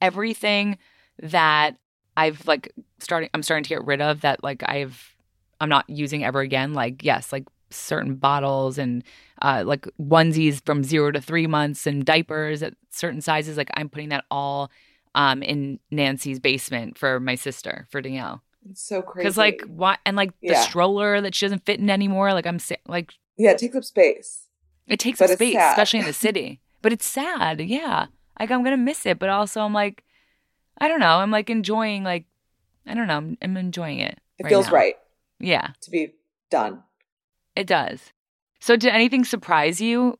everything 0.00 0.78
that 1.20 1.76
I've 2.16 2.46
like 2.46 2.72
starting, 2.98 3.30
I'm 3.34 3.42
starting 3.42 3.64
to 3.64 3.68
get 3.68 3.84
rid 3.84 4.00
of 4.00 4.20
that 4.22 4.42
like 4.42 4.62
I've, 4.68 5.16
I'm 5.60 5.68
not 5.68 5.88
using 5.88 6.24
ever 6.24 6.40
again. 6.40 6.72
Like, 6.74 7.04
yes, 7.04 7.32
like 7.32 7.44
certain 7.74 8.14
bottles 8.14 8.78
and 8.78 9.02
uh, 9.40 9.62
like 9.66 9.86
onesies 10.00 10.64
from 10.64 10.84
zero 10.84 11.10
to 11.10 11.20
three 11.20 11.46
months 11.46 11.86
and 11.86 12.04
diapers 12.04 12.62
at 12.62 12.74
certain 12.90 13.20
sizes. 13.20 13.56
Like 13.56 13.70
I'm 13.74 13.88
putting 13.88 14.10
that 14.10 14.24
all 14.30 14.70
um, 15.14 15.42
in 15.42 15.78
Nancy's 15.90 16.40
basement 16.40 16.98
for 16.98 17.20
my 17.20 17.34
sister 17.34 17.86
for 17.90 18.00
Danielle. 18.00 18.42
It's 18.70 18.82
so 18.82 19.02
crazy. 19.02 19.24
Because 19.24 19.36
like 19.36 19.62
what 19.66 19.98
and 20.06 20.16
like 20.16 20.32
the 20.40 20.54
stroller 20.54 21.20
that 21.20 21.34
she 21.34 21.46
doesn't 21.46 21.66
fit 21.66 21.80
in 21.80 21.90
anymore. 21.90 22.32
Like 22.32 22.46
I'm 22.46 22.58
like 22.86 23.12
yeah, 23.36 23.50
it 23.50 23.58
takes 23.58 23.74
up 23.74 23.84
space. 23.84 24.46
It 24.86 24.98
takes 24.98 25.18
but 25.18 25.30
up 25.30 25.36
space, 25.36 25.56
especially 25.56 26.00
in 26.00 26.06
the 26.06 26.12
city. 26.12 26.60
But 26.80 26.92
it's 26.92 27.06
sad. 27.06 27.60
Yeah, 27.60 28.06
like 28.38 28.50
I'm 28.50 28.62
gonna 28.62 28.76
miss 28.76 29.06
it. 29.06 29.18
But 29.18 29.30
also 29.30 29.62
I'm 29.62 29.72
like, 29.72 30.04
I 30.78 30.88
don't 30.88 31.00
know. 31.00 31.18
I'm 31.18 31.30
like 31.30 31.50
enjoying 31.50 32.04
like 32.04 32.26
I 32.86 32.94
don't 32.94 33.06
know. 33.06 33.16
I'm, 33.16 33.38
I'm 33.42 33.56
enjoying 33.56 33.98
it. 33.98 34.18
It 34.38 34.44
right 34.44 34.50
feels 34.50 34.66
now. 34.66 34.72
right. 34.72 34.94
Yeah, 35.40 35.68
to 35.80 35.90
be 35.90 36.14
done. 36.50 36.82
It 37.54 37.66
does. 37.66 38.12
So, 38.60 38.76
did 38.76 38.92
anything 38.92 39.24
surprise 39.24 39.80
you 39.80 40.18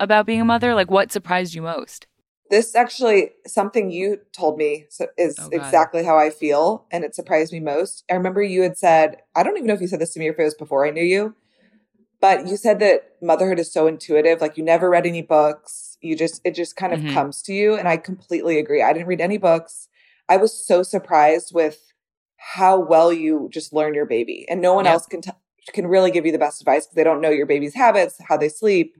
about 0.00 0.26
being 0.26 0.40
a 0.40 0.44
mother? 0.44 0.74
Like, 0.74 0.90
what 0.90 1.12
surprised 1.12 1.54
you 1.54 1.62
most? 1.62 2.06
This 2.50 2.74
actually 2.74 3.30
something 3.46 3.90
you 3.90 4.18
told 4.32 4.58
me 4.58 4.86
is 5.16 5.38
oh, 5.40 5.48
exactly 5.50 6.04
how 6.04 6.18
I 6.18 6.30
feel, 6.30 6.86
and 6.90 7.04
it 7.04 7.14
surprised 7.14 7.52
me 7.52 7.60
most. 7.60 8.04
I 8.10 8.14
remember 8.14 8.42
you 8.42 8.62
had 8.62 8.76
said, 8.76 9.16
I 9.34 9.42
don't 9.42 9.56
even 9.56 9.66
know 9.66 9.74
if 9.74 9.80
you 9.80 9.86
said 9.86 10.00
this 10.00 10.12
to 10.14 10.20
me 10.20 10.28
or 10.28 10.32
if 10.32 10.38
it 10.38 10.44
was 10.44 10.54
before 10.54 10.86
I 10.86 10.90
knew 10.90 11.04
you, 11.04 11.34
but 12.20 12.46
you 12.46 12.56
said 12.56 12.80
that 12.80 13.12
motherhood 13.22 13.58
is 13.58 13.72
so 13.72 13.86
intuitive. 13.86 14.40
Like, 14.40 14.58
you 14.58 14.64
never 14.64 14.90
read 14.90 15.06
any 15.06 15.22
books. 15.22 15.96
You 16.02 16.16
just, 16.16 16.42
it 16.44 16.54
just 16.54 16.76
kind 16.76 16.92
of 16.92 17.00
mm-hmm. 17.00 17.14
comes 17.14 17.40
to 17.42 17.54
you. 17.54 17.76
And 17.76 17.88
I 17.88 17.96
completely 17.96 18.58
agree. 18.58 18.82
I 18.82 18.92
didn't 18.92 19.08
read 19.08 19.22
any 19.22 19.38
books. 19.38 19.88
I 20.28 20.36
was 20.36 20.52
so 20.52 20.82
surprised 20.82 21.54
with 21.54 21.92
how 22.36 22.78
well 22.78 23.12
you 23.12 23.48
just 23.50 23.72
learn 23.72 23.94
your 23.94 24.06
baby, 24.06 24.44
and 24.48 24.60
no 24.60 24.74
one 24.74 24.84
yep. 24.84 24.94
else 24.94 25.06
can 25.06 25.22
tell 25.22 25.40
can 25.72 25.86
really 25.86 26.10
give 26.10 26.26
you 26.26 26.32
the 26.32 26.38
best 26.38 26.60
advice 26.60 26.86
because 26.86 26.96
they 26.96 27.04
don't 27.04 27.20
know 27.20 27.30
your 27.30 27.46
baby's 27.46 27.74
habits, 27.74 28.16
how 28.28 28.36
they 28.36 28.48
sleep, 28.48 28.96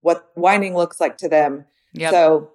what 0.00 0.30
whining 0.34 0.74
looks 0.74 1.00
like 1.00 1.18
to 1.18 1.28
them. 1.28 1.64
Yep. 1.94 2.10
So 2.10 2.50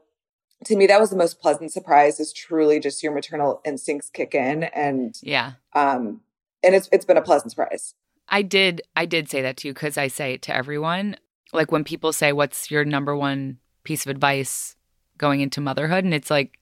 to 0.66 0.76
me, 0.76 0.88
that 0.88 1.00
was 1.00 1.10
the 1.10 1.16
most 1.16 1.40
pleasant 1.40 1.72
surprise 1.72 2.20
is 2.20 2.34
truly 2.34 2.80
just 2.80 3.04
your 3.04 3.14
maternal 3.14 3.62
instincts 3.66 4.10
kick 4.10 4.36
in. 4.36 4.64
And 4.64 5.18
yeah. 5.22 5.54
Um, 5.74 6.22
and 6.64 6.76
it's 6.76 6.90
it's 6.92 7.06
been 7.06 7.18
a 7.18 7.22
pleasant 7.22 7.52
surprise. 7.52 7.96
I 8.30 8.42
did 8.42 8.82
I 8.96 9.06
did 9.06 9.30
say 9.30 9.42
that 9.42 9.58
to 9.58 9.68
you 9.68 9.74
because 9.74 9.98
I 9.98 10.08
say 10.08 10.34
it 10.34 10.42
to 10.44 10.56
everyone. 10.56 11.18
Like 11.52 11.72
when 11.72 11.84
people 11.84 12.14
say, 12.14 12.32
What's 12.32 12.72
your 12.72 12.86
number 12.86 13.16
one 13.16 13.60
piece 13.84 14.06
of 14.06 14.10
advice 14.10 14.76
going 15.18 15.42
into 15.42 15.62
motherhood? 15.62 16.04
And 16.04 16.14
it's 16.14 16.32
like 16.32 16.60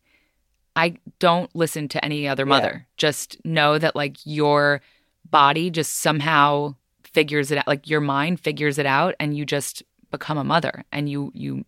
I 0.75 0.98
don't 1.19 1.53
listen 1.56 1.88
to 1.89 2.03
any 2.03 2.27
other 2.27 2.45
mother. 2.45 2.71
Yeah. 2.74 2.94
Just 2.98 3.44
know 3.45 3.77
that 3.77 3.95
like 3.95 4.18
your 4.24 4.81
body 5.30 5.69
just 5.69 5.98
somehow 5.98 6.75
figures 7.13 7.51
it 7.51 7.57
out 7.57 7.67
like 7.67 7.89
your 7.89 8.01
mind 8.01 8.39
figures 8.39 8.77
it 8.77 8.85
out 8.85 9.15
and 9.19 9.35
you 9.35 9.45
just 9.45 9.83
become 10.09 10.38
a 10.38 10.43
mother 10.43 10.83
and 10.91 11.09
you 11.09 11.31
you 11.33 11.65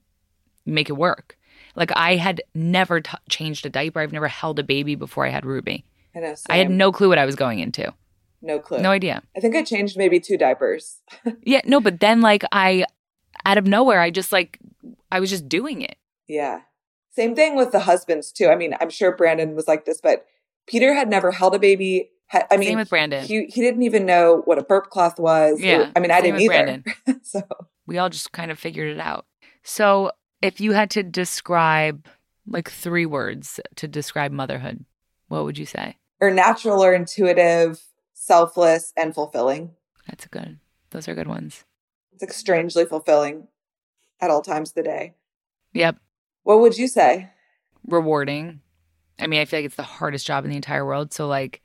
make 0.65 0.89
it 0.89 0.93
work. 0.93 1.37
Like 1.75 1.91
i 1.95 2.15
had 2.15 2.41
never 2.53 3.01
t- 3.01 3.17
changed 3.29 3.65
a 3.65 3.69
diaper. 3.69 3.99
I've 3.99 4.13
never 4.13 4.27
held 4.27 4.59
a 4.59 4.63
baby 4.63 4.95
before 4.95 5.25
i 5.25 5.29
had 5.29 5.45
ruby. 5.45 5.85
I, 6.15 6.19
know, 6.19 6.35
I 6.49 6.57
had 6.57 6.69
no 6.69 6.91
clue 6.91 7.09
what 7.09 7.17
i 7.17 7.25
was 7.25 7.35
going 7.35 7.59
into. 7.59 7.93
No 8.41 8.59
clue. 8.59 8.79
No 8.79 8.91
idea. 8.91 9.23
I 9.35 9.39
think 9.39 9.55
i 9.55 9.63
changed 9.63 9.97
maybe 9.97 10.19
two 10.19 10.37
diapers. 10.37 10.99
Yeah 11.43 11.61
no 11.65 11.79
but 11.79 11.99
then 11.99 12.21
like 12.21 12.43
i 12.51 12.85
out 13.45 13.57
of 13.57 13.65
nowhere 13.65 13.99
i 13.99 14.09
just 14.09 14.31
like 14.31 14.59
i 15.11 15.19
was 15.19 15.29
just 15.29 15.49
doing 15.49 15.81
it. 15.81 15.97
Yeah. 16.27 16.61
Same 17.11 17.35
thing 17.35 17.55
with 17.55 17.71
the 17.71 17.81
husbands 17.81 18.31
too. 18.31 18.47
I 18.47 18.55
mean 18.55 18.75
i'm 18.79 18.89
sure 18.89 19.15
brandon 19.15 19.55
was 19.55 19.67
like 19.67 19.85
this 19.85 19.99
but 20.01 20.25
peter 20.67 20.93
had 20.93 21.09
never 21.09 21.31
held 21.31 21.55
a 21.55 21.59
baby 21.59 22.09
I 22.31 22.57
mean, 22.57 22.69
same 22.69 22.77
with 22.79 22.89
Brandon. 22.89 23.25
He 23.25 23.45
he 23.45 23.61
didn't 23.61 23.83
even 23.83 24.05
know 24.05 24.41
what 24.45 24.57
a 24.57 24.63
burp 24.63 24.89
cloth 24.89 25.19
was. 25.19 25.59
Yeah, 25.61 25.91
I 25.95 25.99
mean, 25.99 26.11
I 26.11 26.21
didn't 26.21 26.41
either. 26.41 26.83
so 27.21 27.41
we 27.85 27.97
all 27.97 28.09
just 28.09 28.31
kind 28.31 28.49
of 28.51 28.57
figured 28.57 28.89
it 28.89 28.99
out. 28.99 29.25
So 29.63 30.11
if 30.41 30.59
you 30.59 30.73
had 30.73 30.89
to 30.91 31.03
describe 31.03 32.07
like 32.47 32.69
three 32.69 33.05
words 33.05 33.59
to 33.75 33.87
describe 33.87 34.31
motherhood, 34.31 34.85
what 35.27 35.45
would 35.45 35.57
you 35.57 35.65
say? 35.65 35.97
Or 36.19 36.31
natural, 36.31 36.83
or 36.83 36.93
intuitive, 36.93 37.81
selfless, 38.13 38.93
and 38.97 39.13
fulfilling. 39.13 39.71
That's 40.07 40.25
a 40.25 40.29
good. 40.29 40.59
Those 40.89 41.07
are 41.07 41.15
good 41.15 41.27
ones. 41.27 41.65
It's 42.13 42.21
like 42.21 42.33
strangely 42.33 42.85
fulfilling 42.85 43.47
at 44.21 44.29
all 44.29 44.41
times 44.41 44.69
of 44.69 44.75
the 44.75 44.83
day. 44.83 45.15
Yep. 45.73 45.97
What 46.43 46.59
would 46.59 46.77
you 46.77 46.87
say? 46.87 47.29
Rewarding. 47.87 48.61
I 49.19 49.27
mean, 49.27 49.41
I 49.41 49.45
feel 49.45 49.59
like 49.59 49.65
it's 49.65 49.75
the 49.75 49.83
hardest 49.83 50.25
job 50.25 50.45
in 50.45 50.51
the 50.51 50.55
entire 50.55 50.85
world. 50.85 51.13
So 51.13 51.27
like 51.27 51.61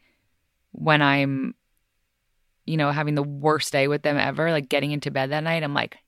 when 0.78 1.02
I'm, 1.02 1.54
you 2.64 2.76
know, 2.76 2.90
having 2.90 3.14
the 3.14 3.22
worst 3.22 3.72
day 3.72 3.88
with 3.88 4.02
them 4.02 4.16
ever, 4.16 4.50
like 4.50 4.68
getting 4.68 4.92
into 4.92 5.10
bed 5.10 5.30
that 5.30 5.42
night, 5.42 5.62
I'm 5.62 5.74
like, 5.74 5.98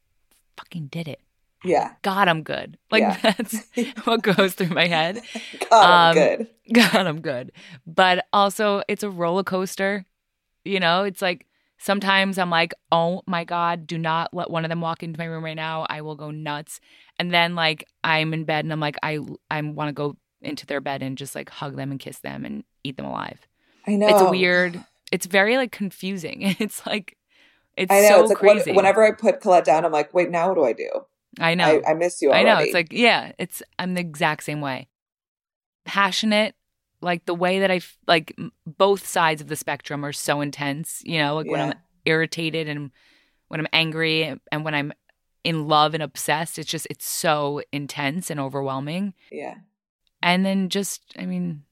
fucking 0.57 0.87
did 0.87 1.09
it. 1.09 1.21
Yeah. 1.65 1.93
God, 2.03 2.29
I'm 2.29 2.43
good. 2.43 2.79
Like 2.91 3.03
yeah. 3.03 3.19
that's 3.23 3.57
what 4.05 4.23
goes 4.23 4.55
through 4.55 4.75
my 4.75 4.87
head. 4.87 5.23
God, 5.71 5.73
I'm 5.73 6.09
um, 6.09 6.15
good. 6.15 6.49
God, 6.73 7.07
I'm 7.07 7.21
good. 7.21 7.53
But 7.87 8.27
also, 8.33 8.83
it's 8.89 9.05
a 9.05 9.11
roller 9.11 9.45
coaster. 9.45 10.05
You 10.65 10.81
know, 10.81 11.05
it's 11.05 11.23
like 11.23 11.47
sometimes 11.79 12.37
I'm 12.37 12.51
like, 12.51 12.75
oh 12.91 13.23
my 13.27 13.45
God, 13.45 13.87
do 13.87 13.97
not 13.97 14.35
let 14.35 14.51
one 14.51 14.65
of 14.65 14.69
them 14.69 14.81
walk 14.81 15.03
into 15.05 15.19
my 15.19 15.25
room 15.25 15.45
right 15.45 15.55
now. 15.55 15.87
I 15.89 16.01
will 16.03 16.17
go 16.17 16.33
nuts. 16.33 16.81
And 17.19 17.33
then 17.33 17.55
like 17.55 17.87
I'm 18.03 18.35
in 18.35 18.45
bed 18.45 18.65
and 18.65 18.73
I'm 18.73 18.81
like, 18.81 18.97
I 19.03 19.21
I 19.51 19.61
want 19.63 19.89
to 19.89 19.93
go 19.93 20.17
into 20.43 20.67
their 20.67 20.81
bed 20.81 21.03
and 21.03 21.17
just 21.17 21.35
like 21.35 21.49
hug 21.49 21.77
them 21.77 21.93
and 21.93 22.01
kiss 22.01 22.19
them 22.19 22.45
and 22.45 22.65
eat 22.83 22.97
them 22.97 23.07
alive. 23.07 23.47
I 23.87 23.97
know. 23.97 24.09
It's 24.09 24.31
weird. 24.31 24.85
It's 25.13 25.27
very 25.27 25.57
like 25.57 25.73
confusing. 25.73 26.43
It's 26.59 26.87
like 26.87 27.17
It's 27.77 27.93
I 27.93 28.01
know. 28.03 28.09
so 28.09 28.21
it's 28.23 28.29
like 28.31 28.39
crazy. 28.39 28.71
When, 28.71 28.77
whenever 28.77 29.05
I 29.05 29.13
put 29.13 29.41
Colette 29.41 29.65
down, 29.65 29.85
I'm 29.85 29.93
like, 29.93 30.13
wait, 30.15 30.31
now 30.31 30.49
what 30.49 30.55
do 30.57 30.65
I 30.65 30.73
do? 30.73 30.89
I 31.39 31.55
know. 31.55 31.65
I, 31.65 31.91
I 31.91 31.95
miss 31.95 32.21
you 32.21 32.33
I 32.33 32.43
know. 32.43 32.59
It's 32.59 32.75
like, 32.75 32.93
yeah, 32.93 33.33
it's 33.39 33.63
I'm 33.79 33.95
the 33.95 34.01
exact 34.01 34.45
same 34.45 34.61
way. 34.61 34.89
Passionate, 35.85 36.55
like 37.01 37.25
the 37.25 37.35
way 37.35 37.61
that 37.61 37.71
I 37.71 37.81
like 38.07 38.37
both 38.67 39.07
sides 39.07 39.41
of 39.41 39.49
the 39.49 39.57
spectrum 39.57 40.05
are 40.05 40.13
so 40.13 40.41
intense. 40.41 41.03
You 41.05 41.19
know, 41.19 41.37
like 41.37 41.47
when 41.47 41.61
I'm 41.61 41.75
irritated 42.05 42.69
and 42.69 42.91
when 43.49 43.61
I'm 43.61 43.69
angry 43.73 44.37
and 44.53 44.65
when 44.65 44.75
I'm 44.75 44.93
in 45.45 45.69
love 45.69 45.95
and 45.95 46.03
obsessed. 46.03 46.59
It's 46.59 46.71
just 46.71 46.87
it's 46.91 47.09
so 47.09 47.63
intense 47.73 48.31
and 48.31 48.39
overwhelming. 48.41 49.15
yeah. 49.31 49.55
And 50.23 50.45
then 50.45 50.69
just, 50.69 51.01
I 51.19 51.25
mean, 51.25 51.63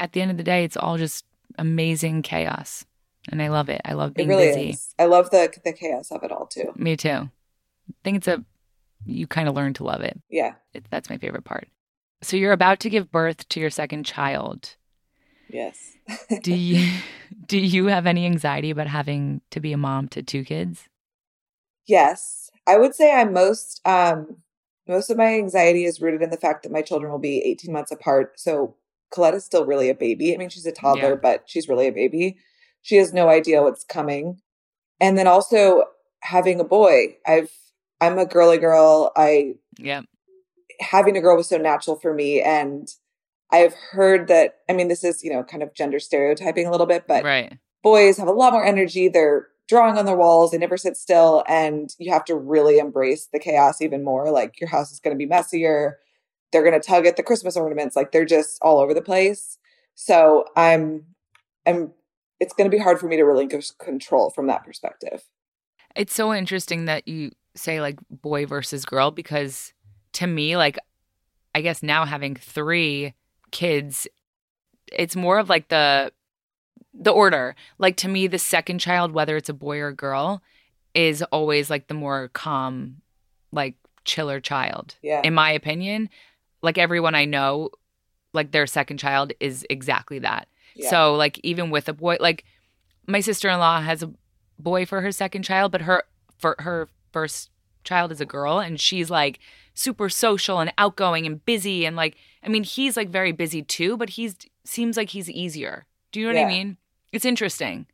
at 0.00 0.12
the 0.12 0.20
end 0.20 0.32
of 0.32 0.36
the 0.36 0.42
day, 0.42 0.64
it's 0.64 0.76
all 0.76 0.98
just 0.98 1.24
amazing 1.58 2.22
chaos, 2.22 2.84
and 3.30 3.42
I 3.42 3.48
love 3.48 3.68
it. 3.68 3.80
I 3.84 3.92
love 3.94 4.12
It 4.16 4.26
really 4.26 4.46
busy. 4.48 4.70
is. 4.70 4.94
I 4.98 5.06
love 5.06 5.30
the 5.30 5.52
the 5.64 5.72
chaos 5.72 6.10
of 6.10 6.22
it 6.22 6.32
all 6.32 6.46
too. 6.46 6.72
Me 6.76 6.96
too. 6.96 7.08
I 7.08 7.30
think 8.04 8.18
it's 8.18 8.28
a 8.28 8.44
you 9.04 9.26
kind 9.26 9.48
of 9.48 9.54
learn 9.54 9.74
to 9.74 9.84
love 9.84 10.00
it. 10.02 10.18
Yeah. 10.30 10.54
it. 10.74 10.84
That's 10.90 11.10
my 11.10 11.18
favorite 11.18 11.44
part. 11.44 11.68
So 12.22 12.36
you're 12.36 12.52
about 12.52 12.78
to 12.80 12.90
give 12.90 13.10
birth 13.10 13.48
to 13.48 13.60
your 13.60 13.70
second 13.70 14.06
child. 14.06 14.76
Yes. 15.48 15.96
Do 16.42 16.54
you 16.54 16.88
do 17.46 17.58
you 17.58 17.86
have 17.86 18.06
any 18.06 18.26
anxiety 18.26 18.70
about 18.70 18.86
having 18.86 19.40
to 19.50 19.60
be 19.60 19.72
a 19.72 19.76
mom 19.76 20.08
to 20.08 20.22
two 20.22 20.44
kids? 20.44 20.84
yes. 21.86 22.50
I 22.66 22.76
would 22.78 22.94
say 22.94 23.12
I'm 23.12 23.32
most 23.32 23.80
um 23.84 24.36
most 24.88 25.10
of 25.10 25.16
my 25.16 25.34
anxiety 25.34 25.84
is 25.84 26.00
rooted 26.00 26.22
in 26.22 26.30
the 26.30 26.36
fact 26.36 26.62
that 26.62 26.72
my 26.72 26.82
children 26.82 27.10
will 27.12 27.18
be 27.18 27.38
18 27.40 27.72
months 27.72 27.90
apart. 27.92 28.38
So 28.38 28.76
Colette 29.12 29.34
is 29.34 29.44
still 29.44 29.64
really 29.64 29.88
a 29.88 29.94
baby. 29.94 30.34
I 30.34 30.38
mean, 30.38 30.48
she's 30.48 30.66
a 30.66 30.72
toddler, 30.72 31.10
Yeah. 31.10 31.20
but 31.22 31.44
she's 31.46 31.68
really 31.68 31.86
a 31.86 31.92
baby. 31.92 32.36
She 32.80 32.96
has 32.96 33.12
no 33.12 33.28
idea 33.28 33.62
what's 33.62 33.84
coming. 33.84 34.40
And 35.00 35.16
then 35.16 35.26
also 35.26 35.84
having 36.22 36.60
a 36.60 36.64
boy. 36.64 37.16
I've 37.26 37.50
I'm 38.00 38.18
a 38.18 38.26
girly 38.26 38.58
girl. 38.58 39.12
I 39.16 39.54
yeah. 39.78 40.02
having 40.80 41.16
a 41.16 41.20
girl 41.20 41.36
was 41.36 41.48
so 41.48 41.58
natural 41.58 41.96
for 41.96 42.12
me 42.12 42.40
and 42.40 42.88
I've 43.52 43.74
heard 43.74 44.28
that 44.28 44.56
I 44.68 44.72
mean 44.72 44.88
this 44.88 45.04
is, 45.04 45.22
you 45.22 45.32
know, 45.32 45.44
kind 45.44 45.62
of 45.62 45.74
gender 45.74 45.98
stereotyping 46.00 46.66
a 46.66 46.70
little 46.70 46.86
bit, 46.86 47.04
but 47.06 47.22
right. 47.22 47.58
boys 47.82 48.16
have 48.16 48.28
a 48.28 48.32
lot 48.32 48.52
more 48.52 48.64
energy. 48.64 49.08
They're 49.08 49.48
drawing 49.68 49.96
on 49.96 50.06
their 50.06 50.16
walls, 50.16 50.50
they 50.50 50.58
never 50.58 50.76
sit 50.76 50.96
still, 50.96 51.44
and 51.48 51.90
you 51.98 52.12
have 52.12 52.24
to 52.26 52.34
really 52.34 52.78
embrace 52.78 53.28
the 53.32 53.38
chaos 53.38 53.80
even 53.80 54.02
more. 54.02 54.30
Like 54.30 54.60
your 54.60 54.68
house 54.68 54.90
is 54.90 55.00
going 55.00 55.14
to 55.14 55.18
be 55.18 55.26
messier. 55.26 55.98
They're 56.52 56.62
going 56.62 56.78
to 56.78 56.86
tug 56.86 57.06
at 57.06 57.16
the 57.16 57.22
Christmas 57.22 57.56
ornaments, 57.56 57.96
like 57.96 58.12
they're 58.12 58.24
just 58.24 58.58
all 58.62 58.78
over 58.78 58.94
the 58.94 59.02
place. 59.02 59.58
So 59.94 60.44
I'm, 60.56 61.06
I'm. 61.66 61.92
It's 62.40 62.54
going 62.54 62.68
to 62.68 62.76
be 62.76 62.82
hard 62.82 62.98
for 62.98 63.06
me 63.06 63.16
to 63.16 63.22
relinquish 63.22 63.70
control 63.72 64.30
from 64.30 64.48
that 64.48 64.64
perspective. 64.64 65.22
It's 65.94 66.14
so 66.14 66.34
interesting 66.34 66.86
that 66.86 67.06
you 67.06 67.30
say 67.54 67.80
like 67.80 67.98
boy 68.10 68.46
versus 68.46 68.84
girl 68.84 69.10
because 69.10 69.72
to 70.14 70.26
me, 70.26 70.56
like, 70.56 70.78
I 71.54 71.60
guess 71.60 71.82
now 71.82 72.04
having 72.04 72.34
three 72.34 73.14
kids, 73.50 74.06
it's 74.90 75.16
more 75.16 75.38
of 75.38 75.48
like 75.48 75.68
the 75.68 76.12
the 76.94 77.10
order. 77.10 77.54
Like 77.78 77.96
to 77.98 78.08
me, 78.08 78.26
the 78.26 78.38
second 78.38 78.78
child, 78.78 79.12
whether 79.12 79.36
it's 79.36 79.48
a 79.48 79.54
boy 79.54 79.78
or 79.78 79.88
a 79.88 79.94
girl, 79.94 80.42
is 80.94 81.22
always 81.24 81.70
like 81.70 81.88
the 81.88 81.94
more 81.94 82.28
calm, 82.28 82.98
like 83.50 83.76
chiller 84.04 84.40
child. 84.40 84.96
Yeah, 85.02 85.22
In 85.24 85.34
my 85.34 85.50
opinion, 85.52 86.10
like 86.62 86.78
everyone 86.78 87.14
I 87.14 87.24
know, 87.24 87.70
like 88.32 88.52
their 88.52 88.66
second 88.66 88.98
child 88.98 89.32
is 89.40 89.66
exactly 89.68 90.18
that. 90.20 90.48
yeah. 90.74 90.88
So 90.90 91.14
like 91.14 91.38
even 91.42 91.70
with 91.70 91.88
a 91.88 91.92
boy, 91.92 92.16
like 92.20 92.44
my 93.06 93.20
sister 93.20 93.48
in 93.48 93.58
law 93.58 93.80
has 93.80 94.02
a 94.02 94.12
boy 94.58 94.86
for 94.86 95.00
her 95.00 95.12
second 95.12 95.42
child, 95.42 95.72
but 95.72 95.82
her 95.82 96.04
for 96.38 96.56
her 96.60 96.88
first 97.12 97.50
child 97.84 98.12
is 98.12 98.20
a 98.20 98.26
girl, 98.26 98.58
and 98.58 98.80
she's 98.80 99.10
like 99.10 99.40
super 99.74 100.08
social 100.08 100.60
and 100.60 100.72
outgoing 100.78 101.26
and 101.26 101.44
busy, 101.44 101.84
and 101.84 101.96
like 101.96 102.16
I 102.42 102.48
mean 102.48 102.64
he's 102.64 102.96
like 102.96 103.08
very 103.10 103.32
busy 103.32 103.62
too, 103.62 103.96
but 103.96 104.10
he's 104.10 104.36
seems 104.64 104.96
like 104.96 105.10
he's 105.10 105.28
easier. 105.28 105.86
Do 106.12 106.20
you 106.20 106.26
know 106.32 106.38
what 106.40 106.46
I 106.46 106.48
mean? 106.48 106.76
It's 107.12 107.24
interesting. 107.24 107.86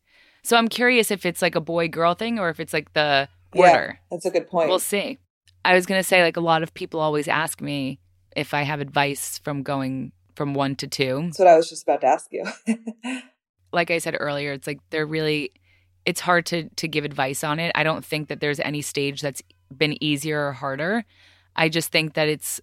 So 0.42 0.56
I'm 0.56 0.68
curious 0.68 1.10
if 1.10 1.24
it's 1.26 1.40
like 1.42 1.54
a 1.54 1.60
boy 1.60 1.88
girl 1.88 2.14
thing 2.14 2.38
or 2.38 2.48
if 2.50 2.60
it's 2.60 2.72
like 2.72 2.92
the 2.92 3.28
Yeah. 3.54 3.60
order. 3.70 4.00
that's 4.10 4.26
a 4.26 4.30
good 4.30 4.48
point. 4.48 4.68
We'll 4.68 4.78
see. 4.78 5.18
I 5.64 5.74
was 5.74 5.86
gonna 5.86 6.02
say 6.02 6.22
like 6.22 6.36
a 6.36 6.40
lot 6.42 6.62
of 6.62 6.74
people 6.74 7.00
always 7.00 7.26
ask 7.28 7.60
me 7.60 7.98
if 8.38 8.54
I 8.54 8.62
have 8.62 8.80
advice 8.80 9.38
from 9.38 9.62
going 9.62 10.12
from 10.34 10.54
one 10.54 10.76
to 10.76 10.86
two 10.86 11.22
that's 11.24 11.38
what 11.38 11.48
I 11.48 11.56
was 11.56 11.68
just 11.68 11.82
about 11.82 12.00
to 12.02 12.06
ask 12.06 12.28
you. 12.30 12.44
like 13.72 13.90
I 13.90 13.98
said 13.98 14.16
earlier, 14.18 14.52
it's 14.52 14.66
like 14.66 14.80
they're 14.90 15.06
really 15.06 15.52
it's 16.06 16.20
hard 16.20 16.46
to 16.46 16.68
to 16.76 16.88
give 16.88 17.04
advice 17.04 17.44
on 17.44 17.58
it. 17.58 17.72
I 17.74 17.82
don't 17.82 18.04
think 18.04 18.28
that 18.28 18.40
there's 18.40 18.60
any 18.60 18.82
stage 18.82 19.20
that's 19.20 19.42
been 19.76 20.02
easier 20.02 20.48
or 20.48 20.52
harder. 20.52 21.04
I 21.56 21.68
just 21.68 21.90
think 21.90 22.14
that 22.14 22.28
it's 22.28 22.60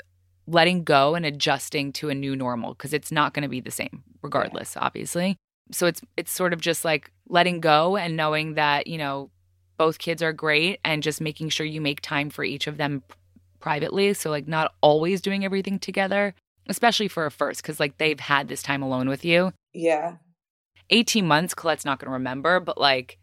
letting 0.47 0.83
go 0.83 1.15
and 1.15 1.25
adjusting 1.25 1.91
to 1.93 2.09
a 2.09 2.15
new 2.15 2.35
normal 2.35 2.73
because 2.73 2.93
it's 2.93 3.11
not 3.11 3.33
going 3.33 3.43
to 3.43 3.49
be 3.49 3.61
the 3.61 3.71
same 3.71 4.03
regardless, 4.21 4.77
obviously. 4.77 5.37
So 5.71 5.87
it's 5.87 6.01
it's 6.17 6.31
sort 6.31 6.53
of 6.53 6.61
just 6.61 6.85
like 6.85 7.11
letting 7.27 7.59
go 7.59 7.97
and 7.97 8.15
knowing 8.15 8.53
that, 8.55 8.87
you 8.87 8.97
know, 8.97 9.31
both 9.77 9.99
kids 9.99 10.23
are 10.23 10.33
great 10.33 10.79
and 10.85 11.03
just 11.03 11.19
making 11.21 11.49
sure 11.49 11.65
you 11.65 11.81
make 11.81 12.01
time 12.01 12.29
for 12.29 12.43
each 12.43 12.67
of 12.67 12.77
them 12.77 13.03
privately. 13.69 14.13
So 14.13 14.29
like 14.29 14.47
not 14.47 14.73
always 14.81 15.21
doing 15.21 15.43
everything 15.43 15.79
together, 15.79 16.35
especially 16.69 17.07
for 17.07 17.25
a 17.25 17.31
first 17.31 17.63
cuz 17.63 17.79
like 17.79 17.97
they've 17.97 18.19
had 18.19 18.47
this 18.47 18.61
time 18.61 18.83
alone 18.83 19.09
with 19.09 19.25
you. 19.25 19.51
yeah, 19.73 20.17
18 20.91 21.25
months 21.25 21.55
colette's 21.55 21.83
not 21.83 21.97
going 21.99 22.05
to 22.09 22.13
remember 22.13 22.59
but 22.59 22.77
like 22.77 23.17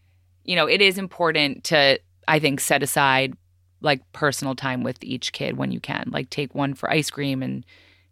you 0.44 0.56
know 0.56 0.66
it 0.66 0.80
is 0.82 0.99
important 0.99 1.62
to 1.62 1.96
i 2.26 2.40
think 2.40 2.58
set 2.58 2.82
aside 2.82 3.34
like 3.80 4.00
personal 4.12 4.56
time 4.56 4.82
with 4.82 4.99
each 5.04 5.32
kid 5.32 5.56
when 5.56 5.70
you 5.70 5.78
can 5.78 6.04
like 6.12 6.28
take 6.28 6.52
one 6.56 6.75
for 6.75 6.90
ice 6.90 7.08
cream 7.08 7.40
and 7.40 7.64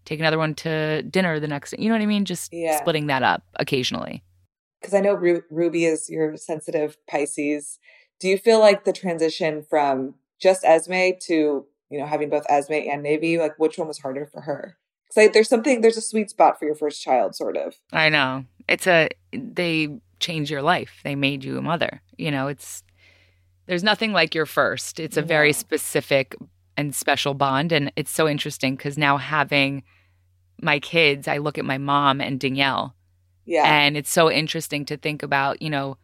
take 0.05 0.21
another 0.21 0.39
one 0.39 0.55
to 0.55 1.03
dinner 1.03 1.41
the 1.41 1.49
next 1.49 1.73
day. 1.73 1.79
you 1.83 1.89
know 1.89 1.97
what 1.97 2.03
i 2.03 2.07
mean 2.07 2.25
just 2.25 2.53
Yeah. 2.53 2.79
splitting 2.79 3.09
that 3.09 3.25
up 3.25 3.43
occasionally 3.57 4.23
because 4.81 4.95
I 4.95 5.01
know 5.01 5.15
Ru- 5.15 5.43
Ruby 5.51 5.85
is 5.85 6.09
your 6.09 6.37
sensitive 6.39 6.97
Pisces. 7.07 7.79
Do 8.21 8.29
you 8.29 8.39
feel 8.39 8.61
like 8.61 8.85
the 8.85 8.95
transition 8.95 9.63
from 9.69 10.15
just 10.41 10.65
Esme 10.65 11.11
to 11.27 11.67
you 11.91 11.99
know 11.99 12.07
having 12.07 12.31
both 12.31 12.45
Esme 12.49 12.73
and 12.91 13.03
Navy, 13.03 13.39
like 13.39 13.59
which 13.59 13.79
one 13.79 13.89
was 13.89 13.99
harder 13.99 14.27
for 14.33 14.41
her? 14.43 14.77
Because 15.09 15.17
like, 15.25 15.33
there's 15.33 15.49
something, 15.49 15.81
there's 15.81 15.97
a 15.97 16.01
sweet 16.03 16.31
spot 16.31 16.59
for 16.59 16.65
your 16.67 16.77
first 16.77 17.03
child, 17.03 17.35
sort 17.35 17.57
of. 17.57 17.75
i 17.93 18.09
know 18.09 18.45
it's 18.69 18.87
a 18.87 19.09
they 19.33 19.89
change 20.21 20.51
your 20.51 20.63
life 20.63 21.01
they 21.03 21.15
made 21.17 21.43
you 21.43 21.59
a 21.59 21.63
mother 21.63 22.03
you 22.19 22.31
know 22.31 22.47
it's 22.47 22.83
there's 23.67 23.83
nothing 23.83 24.13
like 24.13 24.35
your 24.35 24.47
first 24.47 25.01
it's 25.01 25.17
a 25.17 25.23
very 25.23 25.53
specific 25.53 26.37
and 26.77 26.95
special 26.95 27.35
bond 27.35 27.73
and 27.73 27.91
it's 27.97 28.11
so 28.11 28.29
interesting 28.29 28.77
because 28.77 28.97
now 28.99 29.17
having 29.17 29.83
my 30.63 30.79
kids 30.79 31.27
i 31.27 31.39
look 31.39 31.59
at 31.59 31.65
my 31.65 31.79
mom 31.79 32.21
and 32.21 32.39
danielle 32.39 32.95
Yeah, 33.47 33.65
And 33.65 33.97
it's 33.97 34.11
so 34.13 34.31
interesting 34.31 34.85
to 34.87 34.97
think 34.97 35.23
about, 35.25 35.61
you 35.63 35.71
know, 35.71 35.97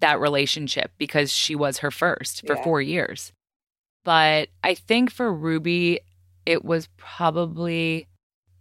that 0.00 0.20
relationship 0.20 0.90
because 0.96 1.30
she 1.32 1.54
was 1.54 1.78
her 1.78 1.90
first 1.90 2.46
for 2.46 2.54
Yeah. 2.56 2.62
four 2.64 2.80
years. 2.80 3.32
But 4.08 4.48
I 4.64 4.72
think 4.72 5.10
for 5.10 5.30
Ruby, 5.30 6.00
it 6.46 6.64
was 6.64 6.88
probably, 6.96 8.08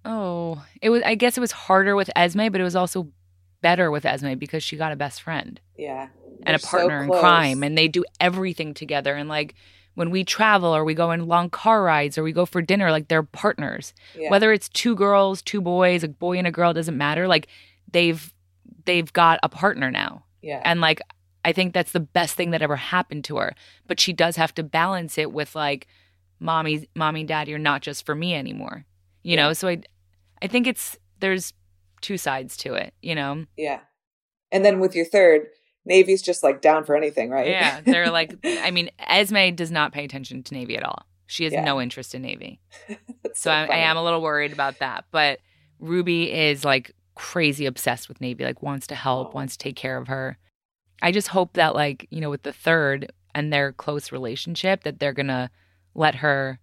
oh, 0.04 0.62
it 0.82 0.90
was, 0.90 1.02
I 1.04 1.16
guess 1.16 1.38
it 1.38 1.40
was 1.40 1.54
harder 1.54 1.96
with 1.96 2.10
Esme, 2.18 2.50
but 2.52 2.60
it 2.60 2.66
was 2.66 2.76
also 2.76 3.14
better 3.62 3.90
with 3.90 4.06
Esme 4.06 4.34
because 4.34 4.62
she 4.62 4.76
got 4.76 4.92
a 4.92 4.98
best 4.98 5.22
friend 5.22 5.62
yeah, 5.78 6.10
and 6.44 6.50
a 6.50 6.52
They're 6.52 6.60
so 6.60 6.68
partner 6.68 7.02
in 7.02 7.10
crime 7.12 7.64
and 7.64 7.78
they 7.78 7.88
do 7.88 8.04
everything 8.20 8.74
together. 8.74 9.16
And 9.16 9.30
like 9.30 9.56
when 9.94 10.10
we 10.10 10.26
travel 10.26 10.76
or 10.76 10.84
we 10.84 10.94
go 10.94 11.12
on 11.12 11.28
long 11.28 11.50
car 11.50 11.82
rides 11.82 12.18
or 12.18 12.24
we 12.24 12.34
go 12.34 12.46
for 12.46 12.62
dinner, 12.62 12.92
like 12.92 13.08
they're 13.08 13.24
partners 13.24 13.94
yeah. 14.20 14.30
whether 14.30 14.52
it's 14.52 14.68
two 14.68 14.98
girls 14.98 15.42
two 15.42 15.62
boys 15.62 16.04
a 16.04 16.10
boy 16.10 16.38
and 16.38 16.46
a 16.46 16.52
girl 16.52 16.74
doesn't 16.74 16.98
matter 16.98 17.26
like 17.26 17.48
they've 17.90 18.34
they've 18.84 19.14
got 19.14 19.40
a 19.44 19.48
partner 19.48 19.92
now 19.92 20.26
yeah, 20.42 20.62
and 20.66 20.82
like 20.82 21.00
i 21.48 21.52
think 21.54 21.74
that's 21.74 21.92
the 21.94 22.00
best 22.20 22.36
thing 22.36 22.52
that 22.52 22.62
ever 22.62 22.76
happened 22.76 23.24
to 23.24 23.38
her 23.38 23.54
but 23.88 24.00
she 24.00 24.14
does 24.14 24.36
have 24.36 24.54
to 24.54 24.64
balance 24.64 25.18
it 25.18 25.32
with 25.32 25.56
like 25.56 25.88
mommy 26.40 26.88
mommy 26.96 27.22
and 27.22 27.28
dad 27.30 27.48
you're 27.48 27.58
not 27.72 27.82
just 27.82 28.06
for 28.06 28.14
me 28.16 28.34
anymore 28.36 28.86
you 29.24 29.36
Yeah. 29.36 29.48
know 29.48 29.54
so 29.54 29.68
i 29.68 29.82
i 30.42 30.48
think 30.48 30.68
it's 30.68 30.98
there's 31.20 31.54
two 32.02 32.18
sides 32.18 32.56
to 32.58 32.74
it 32.76 32.94
you 33.02 33.16
know 33.16 33.46
yeah. 33.58 33.80
And 34.52 34.64
then 34.64 34.80
with 34.80 34.96
your 34.96 35.04
third, 35.04 35.48
Navy's 35.84 36.22
just 36.22 36.42
like 36.42 36.62
down 36.62 36.86
for 36.86 36.96
anything, 36.96 37.30
right? 37.30 37.48
yeah 37.48 37.82
they're 37.84 38.12
like 38.12 38.36
i 38.46 38.70
mean 38.72 38.90
esme 39.10 39.56
does 39.56 39.72
not 39.72 39.92
pay 39.94 40.04
attention 40.06 40.44
to 40.44 40.54
navy 40.54 40.78
at 40.78 40.84
all 40.84 41.06
she 41.26 41.44
has 41.46 41.54
Yeah. 41.54 41.64
no 41.66 41.82
interest 41.82 42.14
in 42.16 42.22
navy 42.22 42.60
That's 43.24 43.42
So 43.42 43.52
I, 43.52 43.66
I 43.66 43.78
am 43.90 43.98
a 43.98 44.04
little 44.04 44.22
worried 44.22 44.54
about 44.54 44.80
that. 44.80 45.06
But 45.12 45.40
Ruby 45.80 46.32
is 46.32 46.64
like 46.66 46.92
crazy 47.16 47.66
obsessed 47.66 48.08
with 48.10 48.22
Navy, 48.22 48.44
like 48.46 48.62
wants 48.64 48.88
to 48.88 48.96
help, 48.96 49.34
wants 49.34 49.58
to 49.58 49.64
take 49.64 49.76
care 49.76 49.98
of 49.98 50.08
her. 50.08 50.38
I 51.02 51.12
just 51.12 51.28
hope 51.30 51.54
that, 51.54 51.76
like, 51.76 52.08
you 52.10 52.22
know, 52.22 52.30
with 52.30 52.44
the 52.44 52.54
third 52.54 53.12
and 53.36 53.52
their 53.54 53.72
close 53.72 54.12
relationship, 54.12 54.84
that 54.84 55.00
they're 55.00 55.14
going 55.14 55.28
to 55.28 55.50
let 55.94 56.16
her 56.16 56.60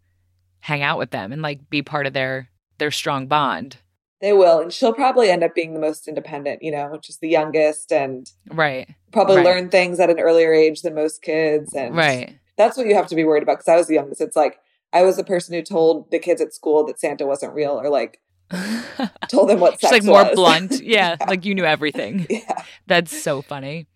hang 0.60 0.82
out 0.82 0.98
with 0.98 1.10
them 1.10 1.32
and 1.32 1.42
like 1.42 1.68
be 1.70 1.82
part 1.82 2.06
of 2.06 2.12
their 2.14 2.48
their 2.78 2.90
strong 2.90 3.26
bond. 3.26 3.76
They 4.20 4.32
will. 4.32 4.60
And 4.60 4.72
she'll 4.72 4.94
probably 4.94 5.28
end 5.30 5.44
up 5.44 5.54
being 5.54 5.74
the 5.74 5.80
most 5.80 6.08
independent, 6.08 6.62
you 6.62 6.72
know, 6.72 6.88
which 6.88 7.10
is 7.10 7.18
the 7.18 7.28
youngest 7.28 7.92
and 7.92 8.30
right. 8.50 8.88
probably 9.12 9.36
Right. 9.36 9.44
learn 9.44 9.68
things 9.68 10.00
at 10.00 10.08
an 10.10 10.18
earlier 10.18 10.52
age 10.54 10.80
than 10.82 10.94
most 10.94 11.20
kids. 11.22 11.74
And 11.74 11.94
Right. 11.94 12.38
that's 12.56 12.76
what 12.78 12.86
you 12.86 12.94
have 12.94 13.06
to 13.08 13.14
be 13.14 13.24
worried 13.24 13.42
about. 13.42 13.58
Cause 13.58 13.68
I 13.68 13.76
was 13.76 13.86
the 13.86 13.94
youngest. 13.94 14.20
It's 14.22 14.36
like 14.36 14.58
I 14.92 15.02
was 15.02 15.16
the 15.16 15.24
person 15.24 15.54
who 15.54 15.62
told 15.62 16.10
the 16.10 16.18
kids 16.18 16.40
at 16.40 16.54
school 16.54 16.84
that 16.86 16.98
Santa 16.98 17.26
wasn't 17.26 17.52
real 17.54 17.72
or 17.78 17.90
like 17.90 18.20
told 19.28 19.48
them 19.50 19.60
what 19.60 19.80
She's 19.80 19.90
like 19.90 20.04
more 20.04 20.24
was. 20.24 20.34
blunt. 20.34 20.80
Yeah, 20.82 21.16
like 21.28 21.44
you 21.44 21.54
knew 21.54 21.64
everything. 21.64 22.26
yeah. 22.30 22.62
That's 22.86 23.16
so 23.22 23.42
funny. 23.42 23.86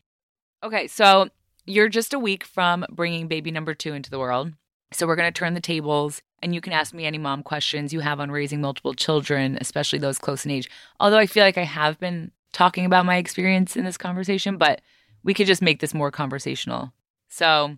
Okay, 0.62 0.88
so 0.88 1.28
you're 1.66 1.88
just 1.88 2.12
a 2.12 2.18
week 2.18 2.44
from 2.44 2.84
bringing 2.90 3.28
baby 3.28 3.50
number 3.50 3.74
two 3.74 3.92
into 3.92 4.10
the 4.10 4.18
world. 4.18 4.52
So 4.92 5.06
we're 5.06 5.16
going 5.16 5.32
to 5.32 5.38
turn 5.38 5.54
the 5.54 5.60
tables 5.60 6.20
and 6.42 6.54
you 6.54 6.60
can 6.60 6.72
ask 6.72 6.94
me 6.94 7.04
any 7.04 7.18
mom 7.18 7.42
questions 7.42 7.92
you 7.92 8.00
have 8.00 8.20
on 8.20 8.30
raising 8.30 8.60
multiple 8.60 8.94
children, 8.94 9.58
especially 9.60 9.98
those 9.98 10.18
close 10.18 10.44
in 10.44 10.50
age. 10.50 10.70
Although 10.98 11.18
I 11.18 11.26
feel 11.26 11.44
like 11.44 11.58
I 11.58 11.64
have 11.64 11.98
been 12.00 12.32
talking 12.52 12.84
about 12.84 13.06
my 13.06 13.16
experience 13.16 13.76
in 13.76 13.84
this 13.84 13.98
conversation, 13.98 14.56
but 14.56 14.80
we 15.22 15.34
could 15.34 15.46
just 15.46 15.62
make 15.62 15.80
this 15.80 15.94
more 15.94 16.10
conversational. 16.10 16.92
So, 17.28 17.76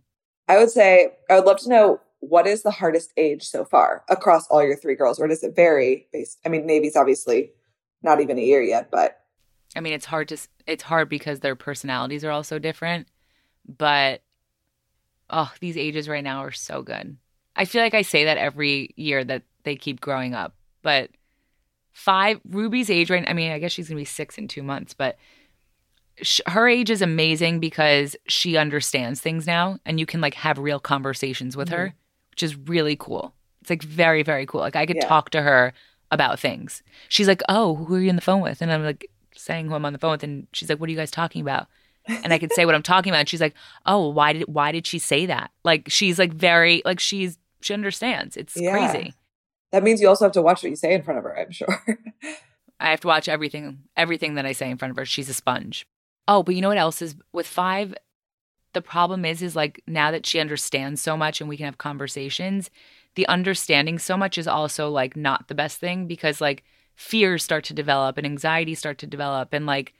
I 0.49 0.59
would 0.59 0.71
say 0.71 1.13
I 1.29 1.37
would 1.37 1.47
love 1.47 1.61
to 1.61 1.69
know 1.69 2.01
what 2.21 2.47
is 2.47 2.63
the 2.63 2.71
hardest 2.71 3.13
age 3.17 3.45
so 3.45 3.65
far 3.65 4.05
across 4.09 4.47
all 4.49 4.63
your 4.63 4.77
three 4.77 4.95
girls, 4.95 5.19
or 5.19 5.27
does 5.27 5.43
it 5.43 5.57
vary 5.57 6.07
based? 6.13 6.39
I 6.45 6.49
mean, 6.49 6.67
Navy's 6.67 6.97
obviously 6.97 7.53
not 8.03 8.21
even 8.21 8.39
a 8.39 8.43
year 8.43 8.63
yet, 8.63 8.91
but 8.91 9.20
I 9.77 9.81
mean, 9.81 9.93
it's 9.93 10.07
hard 10.07 10.29
to 10.29 10.37
it's 10.67 10.83
hard 10.83 11.09
because 11.09 11.41
their 11.41 11.57
personalities 11.57 12.25
are 12.25 12.31
all 12.31 12.43
so 12.45 12.59
different, 12.59 13.09
but 13.67 14.23
oh, 15.29 15.53
these 15.61 15.77
ages 15.77 16.09
right 16.09 16.25
now 16.25 16.41
are 16.45 16.51
so 16.53 16.83
good. 16.83 17.17
I 17.57 17.65
feel 17.65 17.83
like 17.83 17.95
I 17.95 18.03
say 18.03 18.25
that 18.25 18.39
every 18.39 18.93
year 18.97 19.23
that 19.25 19.43
they 19.65 19.77
keep 19.77 20.01
growing 20.01 20.35
up, 20.35 20.55
but 20.83 21.11
five 21.93 22.41
Ruby's 22.49 22.91
age 22.91 23.11
right. 23.11 23.25
I 23.29 23.33
mean, 23.33 23.53
I 23.53 23.59
guess 23.59 23.73
she's 23.73 23.89
gonna 23.89 24.01
be 24.01 24.05
six 24.05 24.39
in 24.39 24.49
two 24.49 24.63
months, 24.63 24.95
but 24.95 25.17
sh- 26.23 26.41
her 26.47 26.69
age 26.69 26.91
is 26.91 27.03
amazing 27.03 27.61
because 27.61 28.17
she 28.27 28.57
understands 28.57 29.21
things 29.21 29.47
now, 29.47 29.79
and 29.85 30.01
you 30.01 30.07
can 30.07 30.21
like 30.21 30.35
have 30.35 30.59
real 30.59 30.81
conversations 30.81 31.57
with 31.57 31.69
her, 31.69 31.89
mm-hmm. 31.89 32.31
which 32.31 32.43
is 32.43 32.57
really 32.57 32.97
cool. 32.97 33.35
It's 33.61 33.71
like 33.71 33.83
very 33.83 34.23
very 34.23 34.47
cool. 34.47 34.61
Like 34.61 34.77
I 34.77 34.87
could 34.87 34.97
Yeah. 34.97 35.07
talk 35.07 35.31
to 35.31 35.43
her 35.43 35.73
about 36.11 36.41
things. 36.41 36.83
She's 37.09 37.29
like, 37.29 37.43
"Oh, 37.49 37.77
who 37.77 37.95
are 37.95 38.01
you 38.01 38.09
on 38.11 38.17
the 38.17 38.23
phone 38.23 38.41
with?" 38.41 38.63
And 38.63 38.73
I'm 38.73 38.83
like 38.83 39.09
saying 39.41 39.69
who 39.69 39.75
I'm 39.75 39.85
on 39.85 39.93
the 39.93 39.99
phone 39.99 40.13
with, 40.13 40.23
and 40.23 40.47
she's 40.53 40.69
like, 40.69 40.79
"What 40.81 40.89
are 40.89 40.93
you 40.93 40.99
guys 40.99 41.11
talking 41.11 41.41
about?" 41.43 41.67
And 42.07 42.33
I 42.33 42.39
could 42.39 42.53
say 42.53 42.65
what 42.67 42.75
I'm 42.75 42.83
talking 42.83 43.11
about, 43.13 43.21
and 43.21 43.29
she's 43.29 43.41
like, 43.41 43.55
"Oh, 43.87 44.09
why 44.09 44.33
did 44.33 44.43
why 44.49 44.73
did 44.73 44.87
she 44.87 44.99
say 44.99 45.27
that?" 45.27 45.51
Like 45.65 45.85
she's 45.89 46.19
like 46.19 46.33
very 46.33 46.83
like 46.85 47.01
she's 47.01 47.39
she 47.61 47.75
understands. 47.75 48.37
It's 48.37 48.57
Yeah. 48.57 48.73
crazy. 48.73 49.15
that 49.73 49.83
means 49.83 50.01
you 50.01 50.09
also 50.09 50.25
have 50.25 50.33
to 50.33 50.43
watch 50.43 50.63
what 50.63 50.71
you 50.71 50.77
say 50.77 50.93
in 50.95 51.03
front 51.03 51.19
of 51.19 51.25
her. 51.25 51.39
I'm 51.39 51.51
sure. 51.53 51.69
I 52.81 52.91
have 52.91 53.01
to 53.01 53.09
watch 53.09 53.29
everything 53.29 53.81
everything 53.97 54.35
that 54.37 54.47
I 54.47 54.53
say 54.53 54.71
in 54.71 54.79
front 54.79 54.91
of 54.91 54.97
her. 54.97 55.05
She's 55.05 55.29
a 55.29 55.35
sponge. 55.35 55.87
Oh, 56.27 56.43
but 56.43 56.55
you 56.55 56.61
know 56.63 56.69
what 56.69 56.79
else 56.79 57.03
is 57.03 57.15
with 57.33 57.47
five? 57.47 57.95
The 58.73 58.81
problem 58.83 59.25
is 59.25 59.43
is 59.43 59.55
like 59.57 59.83
now 59.87 60.11
that 60.13 60.25
she 60.27 60.39
understands 60.41 61.03
so 61.03 61.17
much 61.17 61.41
and 61.41 61.49
we 61.49 61.57
can 61.57 61.67
have 61.67 61.77
conversations, 61.79 62.71
the 63.17 63.27
understanding 63.29 63.99
so 63.99 64.17
much 64.17 64.39
is 64.39 64.47
also 64.47 64.89
like 64.89 65.17
not 65.17 65.49
the 65.49 65.55
best 65.55 65.79
thing 65.79 66.07
because 66.07 66.41
like 66.41 66.63
fears 67.01 67.43
start 67.43 67.65
to 67.65 67.73
develop 67.73 68.19
and 68.19 68.27
anxiety 68.27 68.75
start 68.75 68.99
to 68.99 69.07
develop 69.07 69.55
and 69.55 69.65
like 69.65 69.95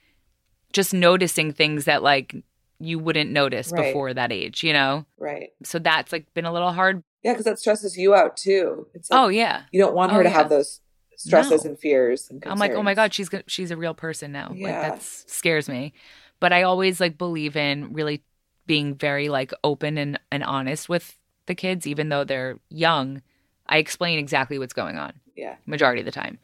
just 0.71 0.93
noticing 0.93 1.51
things 1.51 1.85
that 1.85 2.03
like 2.03 2.35
you 2.79 2.99
wouldn't 2.99 3.31
notice 3.31 3.71
Right. 3.71 3.87
before 3.87 4.13
that 4.13 4.31
age, 4.31 4.63
you 4.63 4.71
know? 4.71 5.05
right. 5.17 5.49
So 5.63 5.79
that's 5.79 6.11
like 6.11 6.31
been 6.35 6.45
a 6.45 6.53
little 6.53 6.71
hard. 6.71 7.03
Yeah, 7.23 7.33
because 7.33 7.45
that 7.45 7.57
stresses 7.59 7.97
you 7.97 8.13
out 8.13 8.37
too. 8.37 8.87
It's 8.93 9.09
like 9.09 9.19
oh 9.19 9.27
yeah. 9.29 9.63
you 9.71 9.81
don't 9.81 9.95
want 9.95 10.11
her 10.11 10.19
Oh, 10.19 10.23
to 10.23 10.29
yeah. 10.29 10.35
have 10.35 10.49
those 10.49 10.79
stresses 11.17 11.63
No. 11.65 11.71
and 11.71 11.79
fears. 11.79 12.29
And 12.29 12.43
I'm 12.45 12.59
like, 12.59 12.73
oh 12.73 12.83
my 12.83 12.93
god, 12.93 13.13
she's 13.15 13.29
she's 13.47 13.71
a 13.71 13.77
real 13.77 13.95
person 13.95 14.31
now. 14.31 14.49
Like 14.49 14.59
Yeah. 14.59 14.81
that 14.89 15.01
scares 15.01 15.67
me. 15.67 15.93
But 16.39 16.53
I 16.53 16.61
always 16.63 16.99
like 17.01 17.17
believe 17.17 17.55
in 17.55 17.93
really 17.93 18.21
being 18.67 18.93
very 18.95 19.27
like 19.27 19.51
open 19.63 19.97
and 19.97 20.19
and 20.31 20.43
honest 20.43 20.87
with 20.87 21.17
the 21.47 21.55
kids, 21.55 21.87
even 21.87 22.09
though 22.09 22.23
they're 22.23 22.59
young. 22.69 23.23
I 23.67 23.77
explain 23.77 24.19
exactly 24.19 24.59
what's 24.59 24.73
going 24.73 24.97
on 24.97 25.13
Yeah, 25.35 25.55
majority 25.65 26.01
of 26.01 26.05
the 26.05 26.11
time. 26.11 26.37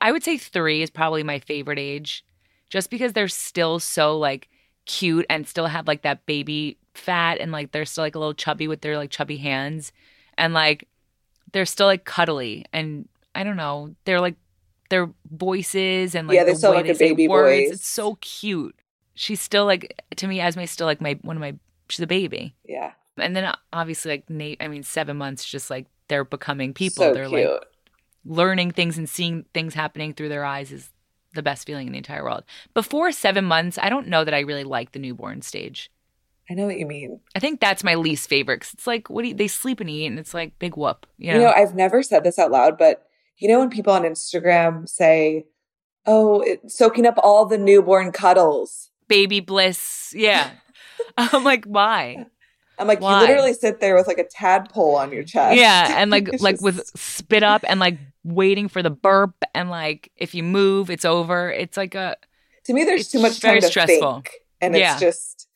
I 0.00 0.12
would 0.12 0.22
say 0.22 0.38
three 0.38 0.82
is 0.82 0.90
probably 0.90 1.22
my 1.22 1.38
favorite 1.40 1.78
age, 1.78 2.24
just 2.70 2.90
because 2.90 3.12
they're 3.12 3.28
still 3.28 3.78
so 3.78 4.16
like 4.18 4.48
cute 4.86 5.26
and 5.28 5.46
still 5.46 5.66
have 5.66 5.86
like 5.86 6.02
that 6.02 6.24
baby 6.26 6.78
fat 6.94 7.38
and 7.40 7.52
like 7.52 7.72
they're 7.72 7.84
still 7.84 8.04
like 8.04 8.14
a 8.14 8.18
little 8.18 8.34
chubby 8.34 8.66
with 8.68 8.80
their 8.80 8.96
like 8.96 9.10
chubby 9.10 9.36
hands 9.36 9.92
and 10.36 10.54
like 10.54 10.88
they're 11.52 11.66
still 11.66 11.86
like 11.86 12.04
cuddly 12.04 12.64
and 12.72 13.08
I 13.34 13.44
don't 13.44 13.56
know 13.56 13.94
they're 14.04 14.20
like 14.20 14.36
their 14.90 15.10
voices 15.30 16.14
and 16.14 16.28
like 16.28 16.36
Yeah, 16.36 16.44
they 16.44 16.54
the 16.54 16.54
still 16.54 16.70
way 16.70 16.78
have, 16.78 16.86
they 16.86 16.90
like, 16.90 16.96
a 16.96 16.98
say 16.98 17.10
baby 17.10 17.28
words. 17.28 17.70
voice. 17.70 17.70
It's 17.70 17.86
so 17.86 18.16
cute. 18.20 18.74
She's 19.14 19.40
still 19.40 19.66
like 19.66 20.00
to 20.16 20.26
me 20.26 20.40
Esme's 20.40 20.70
still 20.70 20.86
like 20.86 21.00
my 21.00 21.18
one 21.22 21.36
of 21.36 21.40
my 21.40 21.54
she's 21.88 22.00
a 22.00 22.06
baby 22.06 22.54
yeah. 22.64 22.92
and 23.18 23.36
then 23.36 23.52
obviously 23.72 24.12
like 24.12 24.30
Nate 24.30 24.58
I 24.62 24.68
mean 24.68 24.82
seven 24.82 25.16
months 25.16 25.44
just 25.44 25.70
like 25.70 25.86
they're 26.08 26.24
becoming 26.24 26.74
people 26.74 27.10
So 27.10 27.12
they're 27.12 27.28
cute. 27.28 27.30
like 27.30 27.52
learning 28.24 28.72
things 28.72 28.98
and 28.98 29.08
seeing 29.08 29.44
things 29.54 29.74
happening 29.74 30.12
through 30.12 30.28
their 30.28 30.44
eyes 30.44 30.72
is 30.72 30.90
the 31.34 31.42
best 31.42 31.66
feeling 31.66 31.86
in 31.86 31.92
the 31.92 31.98
entire 31.98 32.24
world. 32.24 32.44
Before 32.74 33.12
seven 33.12 33.44
months, 33.44 33.78
I 33.80 33.88
don't 33.88 34.08
know 34.08 34.24
that 34.24 34.34
I 34.34 34.40
really 34.40 34.64
like 34.64 34.92
the 34.92 34.98
newborn 34.98 35.42
stage. 35.42 35.90
I 36.50 36.54
know 36.54 36.66
what 36.66 36.78
you 36.78 36.86
mean. 36.86 37.20
I 37.36 37.40
think 37.40 37.60
that's 37.60 37.84
my 37.84 37.94
least 37.94 38.28
favorite 38.28 38.60
because 38.60 38.72
it's 38.72 38.86
like, 38.86 39.10
what 39.10 39.22
do 39.22 39.28
you, 39.28 39.34
they 39.34 39.48
sleep 39.48 39.80
and 39.80 39.90
eat, 39.90 40.06
and 40.06 40.18
it's 40.18 40.32
like 40.32 40.58
big 40.58 40.76
whoop. 40.76 41.06
You 41.18 41.32
know, 41.32 41.38
You 41.38 41.44
know, 41.44 41.52
I've 41.52 41.74
never 41.74 42.02
said 42.02 42.24
this 42.24 42.38
out 42.38 42.50
loud, 42.50 42.78
but 42.78 43.06
you 43.36 43.48
know 43.48 43.58
when 43.58 43.70
people 43.70 43.92
on 43.92 44.02
Instagram 44.02 44.88
say, 44.88 45.44
"Oh, 46.06 46.40
it, 46.40 46.70
soaking 46.70 47.06
up 47.06 47.18
all 47.22 47.44
the 47.44 47.58
newborn 47.58 48.12
cuddles," 48.12 48.90
baby 49.08 49.40
bliss. 49.40 50.12
Yeah. 50.16 50.50
I'm 51.18 51.44
like, 51.44 51.64
why? 51.64 52.26
I'm 52.78 52.86
like, 52.86 53.00
Why? 53.00 53.20
you 53.22 53.26
literally 53.28 53.54
sit 53.54 53.80
there 53.80 53.94
with 53.94 54.06
like 54.06 54.18
a 54.18 54.24
tadpole 54.24 54.96
on 54.96 55.12
your 55.12 55.24
chest. 55.24 55.56
Yeah, 55.58 56.00
and 56.00 56.10
like 56.10 56.28
It's 56.28 56.42
like 56.48 56.60
with 56.60 56.86
spit 56.98 57.42
up 57.42 57.64
and 57.68 57.80
like 57.80 57.98
waiting 58.24 58.68
for 58.68 58.82
the 58.82 58.90
burp 58.90 59.34
and 59.54 59.70
like 59.70 60.10
if 60.16 60.34
you 60.34 60.42
move, 60.42 60.90
it's 60.90 61.04
over. 61.04 61.50
It's 61.50 61.76
like 61.76 61.94
a 61.94 62.16
to 62.64 62.74
me, 62.74 62.84
there's 62.84 63.08
too 63.08 63.20
much 63.20 63.40
time 63.40 63.60
to 63.60 63.66
stressful. 63.66 64.12
think, 64.14 64.30
and 64.60 64.74
Yeah. 64.76 64.92
it's 64.92 65.00
just. 65.00 65.48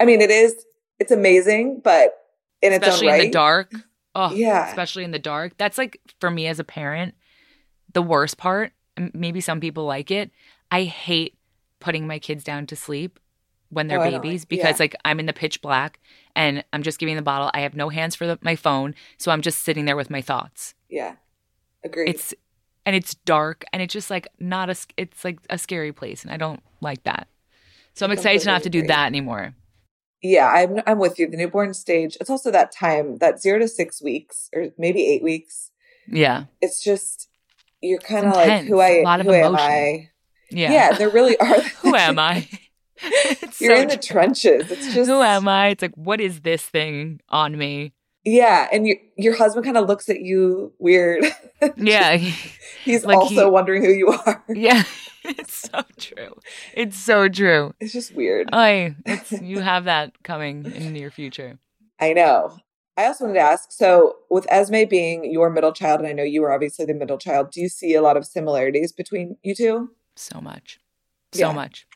I 0.00 0.04
mean, 0.04 0.20
it 0.20 0.30
is. 0.30 0.54
It's 0.98 1.10
amazing, 1.12 1.80
but 1.84 2.12
in 2.62 2.72
its 2.72 2.86
especially 2.86 3.08
own 3.08 3.12
right, 3.12 3.20
in 3.24 3.26
the 3.28 3.32
dark. 3.32 3.72
Oh, 4.14 4.32
Yeah. 4.32 4.68
Especially 4.68 5.04
in 5.04 5.10
the 5.10 5.18
dark. 5.18 5.52
That's 5.58 5.76
like 5.78 6.00
for 6.20 6.30
me 6.30 6.46
as 6.46 6.58
a 6.58 6.64
parent, 6.64 7.14
the 7.92 8.02
worst 8.02 8.36
part. 8.38 8.72
Maybe 9.12 9.40
some 9.40 9.60
people 9.60 9.84
like 9.84 10.10
it. 10.10 10.30
I 10.70 10.84
hate 10.84 11.36
putting 11.80 12.06
my 12.06 12.18
kids 12.18 12.42
down 12.42 12.66
to 12.66 12.76
sleep 12.76 13.20
when 13.70 13.86
they're 13.88 14.00
Oh, 14.00 14.10
babies 14.10 14.42
like- 14.42 14.48
because 14.48 14.78
yeah. 14.78 14.84
like 14.84 14.96
I'm 15.04 15.20
in 15.20 15.26
the 15.26 15.32
pitch 15.32 15.60
black 15.62 16.00
and 16.34 16.64
I'm 16.72 16.82
just 16.82 16.98
giving 16.98 17.16
the 17.16 17.22
bottle. 17.22 17.50
I 17.54 17.60
have 17.60 17.74
no 17.74 17.88
hands 17.88 18.14
for 18.14 18.26
the, 18.26 18.38
my 18.42 18.56
phone, 18.56 18.94
so 19.18 19.30
I'm 19.32 19.42
just 19.42 19.60
sitting 19.62 19.84
there 19.84 19.96
with 19.96 20.10
my 20.10 20.22
thoughts. 20.22 20.74
Yeah, 20.88 21.14
agreed. 21.84 22.08
It's 22.10 22.34
and 22.86 22.96
it's 22.96 23.14
dark 23.14 23.64
and 23.72 23.82
it's 23.82 23.92
just 23.92 24.10
like 24.10 24.28
not 24.38 24.70
a 24.70 24.76
It's 24.96 25.24
like 25.24 25.38
a 25.50 25.58
scary 25.58 25.92
place, 25.92 26.22
and 26.24 26.32
I 26.32 26.36
don't 26.36 26.62
like 26.80 27.02
that. 27.04 27.28
So 27.94 28.06
I'm 28.06 28.12
excited 28.12 28.40
to 28.42 28.46
not 28.46 28.54
have 28.54 28.62
to 28.62 28.70
do 28.70 28.86
that 28.86 29.06
anymore. 29.06 29.54
yeah, 30.22 30.46
I'm. 30.48 30.80
I'm 30.86 30.98
with 30.98 31.18
you. 31.18 31.28
The 31.28 31.36
newborn 31.36 31.74
stage. 31.74 32.16
It's 32.20 32.30
also 32.30 32.50
that 32.52 32.70
time, 32.72 33.18
that 33.18 33.40
zero 33.42 33.58
to 33.58 33.68
six 33.68 34.00
weeks, 34.02 34.48
or 34.54 34.68
maybe 34.78 35.06
eight 35.06 35.22
weeks. 35.22 35.70
Yeah, 36.06 36.44
It's 36.62 36.82
just 36.82 37.28
you're 37.82 37.98
kind 38.00 38.26
of 38.26 38.32
like, 38.34 38.64
who 38.64 38.80
I, 38.80 38.88
A 38.88 39.02
lot 39.02 39.20
of 39.20 39.26
who 39.26 39.32
am. 39.34 39.54
I? 39.56 40.10
yeah. 40.50 40.72
Yeah, 40.72 40.92
there 40.94 41.10
really 41.10 41.36
are. 41.40 41.60
Who 41.82 41.94
am 41.94 42.18
I? 42.32 42.48
It's 43.42 43.60
You're 43.60 43.76
so 43.76 43.82
in 43.82 43.88
the 43.88 43.96
true. 43.96 44.02
trenches. 44.14 44.70
It's 44.70 44.92
just 44.94 45.08
Who 45.08 45.20
am 45.22 45.48
I? 45.48 45.68
It's 45.68 45.82
like, 45.82 45.94
what 45.96 46.20
is 46.20 46.40
this 46.40 46.62
thing 46.62 47.20
on 47.28 47.56
me? 47.58 47.92
Yeah, 48.24 48.68
and 48.72 48.86
your 48.86 48.96
your 49.16 49.36
husband 49.36 49.64
kind 49.64 49.76
of 49.76 49.86
looks 49.86 50.08
at 50.08 50.20
you 50.20 50.72
weird. 50.78 51.24
Yeah. 51.76 52.16
He's 52.84 53.04
Like 53.04 53.16
also 53.18 53.44
he- 53.46 53.50
wondering 53.50 53.84
who 53.84 53.90
you 53.90 54.08
are. 54.08 54.44
yeah. 54.48 54.82
It's 55.24 55.68
so 55.68 55.82
true. 55.98 56.34
It's 56.72 56.96
so 56.96 57.28
true. 57.28 57.74
It's 57.80 57.92
just 57.92 58.14
weird. 58.14 58.48
I 58.52 58.94
you 59.42 59.58
have 59.60 59.84
that 59.84 60.22
coming 60.22 60.64
in 60.64 60.84
the 60.84 60.90
near 60.90 61.10
future. 61.10 61.58
I 62.00 62.12
know. 62.12 62.56
I 62.96 63.06
also 63.06 63.24
wanted 63.24 63.34
to 63.34 63.40
ask 63.40 63.70
so, 63.72 64.16
with 64.30 64.46
Esme 64.50 64.84
being 64.88 65.30
your 65.30 65.50
middle 65.50 65.72
child, 65.72 66.00
and 66.00 66.08
I 66.08 66.12
know 66.12 66.22
you 66.22 66.42
were 66.42 66.52
obviously 66.52 66.84
the 66.84 66.94
middle 66.94 67.18
child, 67.18 67.50
do 67.50 67.60
you 67.60 67.68
see 67.68 67.94
a 67.94 68.02
lot 68.02 68.16
of 68.16 68.24
similarities 68.26 68.90
between 68.92 69.36
you 69.42 69.54
two? 69.54 69.90
So 70.16 70.40
much. 70.40 70.78
So 71.32 71.48
Yeah. 71.48 71.52
much. 71.52 71.86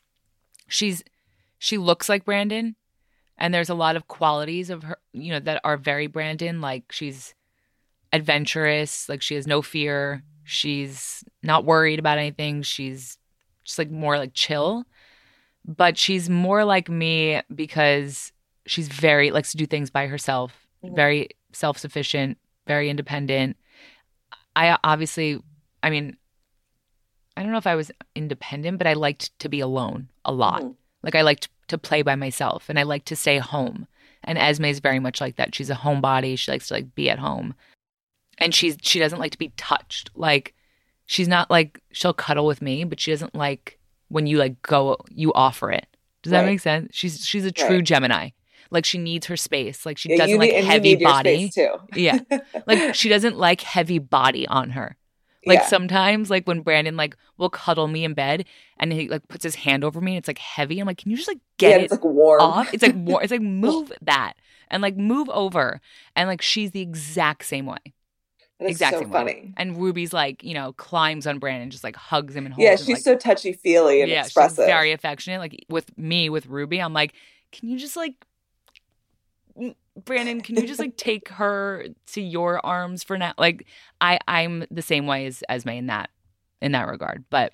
She's 0.73 1.03
she 1.59 1.77
looks 1.77 2.09
like 2.09 2.25
Brandon 2.25 2.75
and 3.37 3.53
there's 3.53 3.69
a 3.69 3.75
lot 3.75 3.95
of 3.95 4.07
qualities 4.07 4.71
of 4.71 4.81
her, 4.81 4.97
you 5.13 5.31
know, 5.31 5.39
that 5.39 5.61
are 5.63 5.77
very 5.77 6.07
Brandon 6.07 6.61
like 6.61 6.91
she's 6.91 7.35
adventurous, 8.11 9.07
like 9.07 9.21
she 9.21 9.35
has 9.35 9.45
no 9.45 9.61
fear, 9.61 10.23
she's 10.43 11.23
not 11.43 11.63
worried 11.63 11.99
about 11.99 12.17
anything, 12.17 12.63
she's 12.63 13.19
just 13.63 13.77
like 13.77 13.91
more 13.91 14.17
like 14.17 14.33
chill. 14.33 14.83
But 15.63 15.95
she's 15.95 16.27
more 16.27 16.65
like 16.65 16.89
me 16.89 17.41
because 17.53 18.33
she's 18.65 18.87
very 18.87 19.29
likes 19.29 19.51
to 19.51 19.57
do 19.57 19.67
things 19.67 19.91
by 19.91 20.07
herself, 20.07 20.67
very 20.83 21.29
self-sufficient, 21.51 22.39
very 22.65 22.89
independent. 22.89 23.57
I 24.55 24.75
obviously 24.83 25.39
I 25.83 25.91
mean 25.91 26.17
I 27.43 27.45
don't 27.45 27.51
know 27.51 27.57
if 27.57 27.67
I 27.67 27.75
was 27.75 27.91
independent, 28.15 28.77
but 28.77 28.87
I 28.87 28.93
liked 28.93 29.37
to 29.39 29.49
be 29.49 29.59
alone 29.59 30.07
a 30.23 30.31
lot. 30.31 30.61
Mm-hmm. 30.61 30.71
Like 31.03 31.13
I 31.13 31.23
liked 31.23 31.49
to 31.67 31.77
play 31.77 32.01
by 32.01 32.15
myself 32.15 32.69
and 32.69 32.79
I 32.79 32.83
liked 32.83 33.05
to 33.07 33.17
stay 33.17 33.37
home. 33.37 33.85
And 34.23 34.37
Esme 34.37 34.63
is 34.63 34.79
very 34.79 34.99
much 34.99 35.19
like 35.19 35.35
that. 35.35 35.53
She's 35.53 35.69
a 35.69 35.75
homebody. 35.75 36.39
She 36.39 36.49
likes 36.49 36.69
to 36.69 36.75
like 36.75 36.95
be 36.95 37.09
at 37.09 37.19
home. 37.19 37.53
And 38.37 38.55
she's 38.55 38.77
she 38.81 38.97
doesn't 38.97 39.19
like 39.19 39.33
to 39.33 39.37
be 39.37 39.51
touched. 39.57 40.09
Like 40.15 40.55
she's 41.05 41.27
not 41.27 41.51
like 41.51 41.81
she'll 41.91 42.13
cuddle 42.13 42.45
with 42.45 42.61
me, 42.61 42.85
but 42.85 43.01
she 43.01 43.11
doesn't 43.11 43.35
like 43.35 43.77
when 44.07 44.25
you 44.25 44.37
like 44.37 44.61
go 44.61 44.95
you 45.09 45.33
offer 45.33 45.69
it. 45.69 45.87
Does 46.21 46.31
right. 46.31 46.43
that 46.43 46.45
make 46.45 46.61
sense? 46.61 46.95
She's 46.95 47.25
she's 47.25 47.43
a 47.43 47.51
true 47.51 47.75
right. 47.75 47.83
Gemini. 47.83 48.29
Like 48.71 48.85
she 48.85 48.99
needs 48.99 49.27
her 49.27 49.35
space. 49.35 49.85
Like 49.85 49.97
she 49.97 50.11
yeah, 50.11 50.17
doesn't 50.19 50.39
like 50.39 50.53
heavy 50.53 50.95
body. 50.95 51.49
too. 51.49 51.75
yeah. 51.93 52.19
Like 52.65 52.95
she 52.95 53.09
doesn't 53.09 53.37
like 53.37 53.59
heavy 53.59 53.99
body 53.99 54.47
on 54.47 54.69
her. 54.69 54.95
Like 55.45 55.59
yeah. 55.59 55.67
sometimes, 55.67 56.29
like 56.29 56.47
when 56.47 56.61
Brandon 56.61 56.95
like 56.95 57.17
will 57.37 57.49
cuddle 57.49 57.87
me 57.87 58.05
in 58.05 58.13
bed 58.13 58.45
and 58.77 58.93
he 58.93 59.09
like 59.09 59.27
puts 59.27 59.43
his 59.43 59.55
hand 59.55 59.83
over 59.83 59.99
me 59.99 60.13
and 60.13 60.19
it's 60.19 60.27
like 60.27 60.37
heavy. 60.37 60.79
I'm 60.79 60.87
like, 60.87 60.97
can 60.97 61.11
you 61.11 61.17
just 61.17 61.27
like 61.27 61.39
get 61.57 61.71
yeah, 61.71 61.77
it 61.77 61.83
it's 61.83 61.91
like 61.91 62.03
warm. 62.05 62.41
off? 62.41 62.73
It's 62.73 62.83
like 62.83 62.95
warm. 62.95 63.23
It's 63.23 63.31
like 63.31 63.41
move 63.43 63.91
that 64.01 64.33
and 64.69 64.81
like 64.81 64.95
move 64.95 65.29
over. 65.29 65.81
And 66.15 66.29
like 66.29 66.41
she's 66.41 66.71
the 66.71 66.81
exact 66.81 67.45
same 67.45 67.65
way. 67.65 67.77
exact 68.59 68.95
so 68.95 69.01
same 69.01 69.11
funny. 69.11 69.33
Way. 69.33 69.53
And 69.57 69.77
Ruby's 69.77 70.13
like, 70.13 70.43
you 70.43 70.53
know, 70.53 70.73
climbs 70.73 71.27
on 71.27 71.39
Brandon, 71.39 71.69
just 71.69 71.83
like 71.83 71.95
hugs 71.95 72.35
him 72.35 72.45
and 72.45 72.53
holds 72.53 72.63
yeah, 72.63 72.71
him. 72.71 72.77
she's 72.77 72.87
like, 72.87 73.01
so 73.01 73.15
touchy 73.15 73.53
feely 73.53 74.01
and 74.01 74.09
yeah, 74.09 74.23
expressive. 74.23 74.65
very 74.65 74.93
affectionate. 74.93 75.39
Like 75.39 75.65
with 75.69 75.97
me, 75.97 76.29
with 76.29 76.45
Ruby, 76.45 76.81
I'm 76.81 76.93
like, 76.93 77.13
can 77.51 77.67
you 77.69 77.77
just 77.77 77.97
like 77.97 78.15
Brandon, 79.95 80.41
can 80.41 80.55
you 80.55 80.65
just 80.65 80.79
like 80.79 80.97
take 80.97 81.29
her 81.29 81.85
to 82.07 82.21
your 82.21 82.65
arms 82.65 83.03
for 83.03 83.17
now? 83.17 83.33
Like 83.37 83.67
I 84.01 84.19
I'm 84.27 84.65
the 84.71 84.81
same 84.81 85.05
way 85.05 85.25
as 85.25 85.43
as 85.49 85.61
Esme 85.61 85.69
in 85.69 85.87
that 85.87 86.09
in 86.61 86.71
that 86.71 86.87
regard. 86.87 87.25
But 87.29 87.53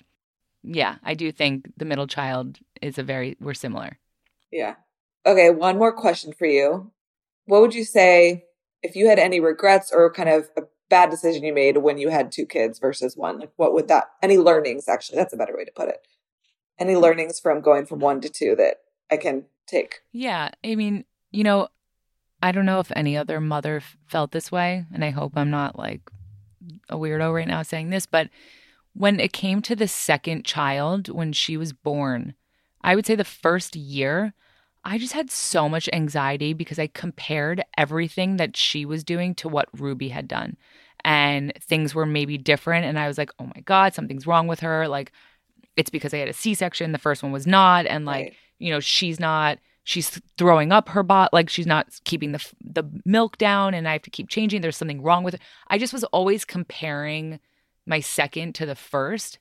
yeah, 0.62 0.96
I 1.02 1.14
do 1.14 1.32
think 1.32 1.70
the 1.76 1.84
middle 1.84 2.06
child 2.06 2.58
is 2.80 2.98
a 2.98 3.02
very 3.02 3.36
we're 3.40 3.54
similar. 3.54 3.98
Yeah. 4.50 4.76
Okay, 5.26 5.50
one 5.50 5.78
more 5.78 5.92
question 5.92 6.32
for 6.32 6.46
you. 6.46 6.90
What 7.44 7.60
would 7.60 7.74
you 7.74 7.84
say 7.84 8.46
if 8.82 8.96
you 8.96 9.08
had 9.08 9.18
any 9.18 9.40
regrets 9.40 9.92
or 9.92 10.12
kind 10.12 10.28
of 10.28 10.48
a 10.56 10.62
bad 10.88 11.10
decision 11.10 11.44
you 11.44 11.52
made 11.52 11.78
when 11.78 11.98
you 11.98 12.08
had 12.08 12.32
two 12.32 12.46
kids 12.46 12.78
versus 12.78 13.16
one? 13.16 13.38
Like 13.38 13.52
what 13.56 13.74
would 13.74 13.88
that 13.88 14.10
any 14.22 14.38
learnings 14.38 14.88
actually, 14.88 15.16
that's 15.16 15.34
a 15.34 15.36
better 15.36 15.56
way 15.56 15.64
to 15.64 15.72
put 15.72 15.88
it. 15.88 16.06
Any 16.78 16.96
learnings 16.96 17.38
from 17.38 17.60
going 17.60 17.84
from 17.84 17.98
one 17.98 18.22
to 18.22 18.30
two 18.30 18.56
that 18.56 18.76
I 19.10 19.18
can 19.18 19.44
take? 19.66 20.00
Yeah. 20.12 20.50
I 20.64 20.74
mean, 20.74 21.04
you 21.30 21.44
know, 21.44 21.68
I 22.42 22.52
don't 22.52 22.66
know 22.66 22.80
if 22.80 22.90
any 22.96 23.16
other 23.16 23.40
mother 23.40 23.82
felt 24.06 24.32
this 24.32 24.50
way, 24.50 24.86
and 24.92 25.04
I 25.04 25.10
hope 25.10 25.32
I'm 25.36 25.50
not 25.50 25.78
like 25.78 26.00
a 26.88 26.96
weirdo 26.96 27.34
right 27.34 27.48
now 27.48 27.62
saying 27.62 27.90
this, 27.90 28.06
but 28.06 28.28
when 28.92 29.20
it 29.20 29.32
came 29.32 29.62
to 29.62 29.76
the 29.76 29.88
second 29.88 30.44
child, 30.44 31.08
when 31.08 31.32
she 31.32 31.56
was 31.56 31.72
born, 31.72 32.34
I 32.82 32.96
would 32.96 33.06
say 33.06 33.14
the 33.14 33.24
first 33.24 33.76
year, 33.76 34.34
I 34.84 34.98
just 34.98 35.12
had 35.12 35.30
so 35.30 35.68
much 35.68 35.88
anxiety 35.92 36.52
because 36.54 36.78
I 36.78 36.86
compared 36.86 37.62
everything 37.76 38.36
that 38.38 38.56
she 38.56 38.84
was 38.84 39.04
doing 39.04 39.34
to 39.36 39.48
what 39.48 39.68
Ruby 39.78 40.08
had 40.08 40.26
done. 40.26 40.56
And 41.04 41.52
things 41.60 41.94
were 41.94 42.06
maybe 42.06 42.38
different. 42.38 42.86
And 42.86 42.98
I 42.98 43.06
was 43.06 43.18
like, 43.18 43.30
oh 43.38 43.46
my 43.46 43.60
God, 43.64 43.94
something's 43.94 44.26
wrong 44.26 44.46
with 44.46 44.60
her. 44.60 44.88
Like, 44.88 45.12
it's 45.76 45.90
because 45.90 46.12
I 46.12 46.18
had 46.18 46.28
a 46.28 46.34
C 46.34 46.54
section. 46.54 46.92
The 46.92 46.98
first 46.98 47.22
one 47.22 47.32
was 47.32 47.46
not. 47.46 47.86
And 47.86 48.04
like, 48.04 48.24
right. 48.24 48.34
you 48.58 48.70
know, 48.70 48.80
she's 48.80 49.20
not 49.20 49.58
she's 49.84 50.20
throwing 50.36 50.72
up 50.72 50.90
her 50.90 51.02
bot 51.02 51.32
like 51.32 51.48
she's 51.48 51.66
not 51.66 51.88
keeping 52.04 52.32
the 52.32 52.52
the 52.62 52.84
milk 53.04 53.38
down 53.38 53.74
and 53.74 53.88
I 53.88 53.92
have 53.92 54.02
to 54.02 54.10
keep 54.10 54.28
changing 54.28 54.60
there's 54.60 54.76
something 54.76 55.02
wrong 55.02 55.24
with 55.24 55.34
it. 55.34 55.40
I 55.68 55.78
just 55.78 55.92
was 55.92 56.04
always 56.04 56.44
comparing 56.44 57.40
my 57.86 58.00
second 58.00 58.54
to 58.56 58.66
the 58.66 58.74
first 58.74 59.38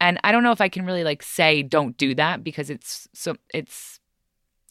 and 0.00 0.20
I 0.22 0.30
don't 0.30 0.42
know 0.42 0.52
if 0.52 0.60
I 0.60 0.68
can 0.68 0.84
really 0.84 1.04
like 1.04 1.22
say 1.22 1.62
don't 1.62 1.96
do 1.96 2.14
that 2.14 2.44
because 2.44 2.70
it's 2.70 3.08
so 3.14 3.36
it's 3.52 4.00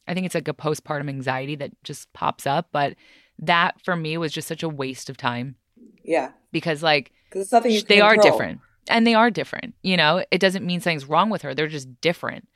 I 0.06 0.14
think 0.14 0.24
it's 0.24 0.34
like 0.34 0.48
a 0.48 0.54
postpartum 0.54 1.08
anxiety 1.08 1.56
that 1.56 1.72
just 1.82 2.12
pops 2.12 2.46
up 2.46 2.68
but 2.72 2.94
that 3.40 3.80
for 3.84 3.96
me 3.96 4.16
was 4.18 4.32
just 4.32 4.48
such 4.48 4.62
a 4.62 4.68
waste 4.68 5.10
of 5.10 5.16
time. 5.16 5.56
Yeah. 6.02 6.32
Because 6.52 6.82
like 6.82 7.12
Cuz 7.30 7.52
nothing 7.52 7.80
they 7.88 8.00
are 8.00 8.16
different. 8.16 8.60
And 8.90 9.06
they 9.06 9.14
are 9.14 9.30
different. 9.30 9.74
You 9.82 9.98
know, 9.98 10.24
it 10.30 10.38
doesn't 10.38 10.64
mean 10.64 10.80
something's 10.80 11.04
wrong 11.04 11.28
with 11.28 11.42
her. 11.42 11.54
They're 11.54 11.68
just 11.68 12.00
different. 12.00 12.48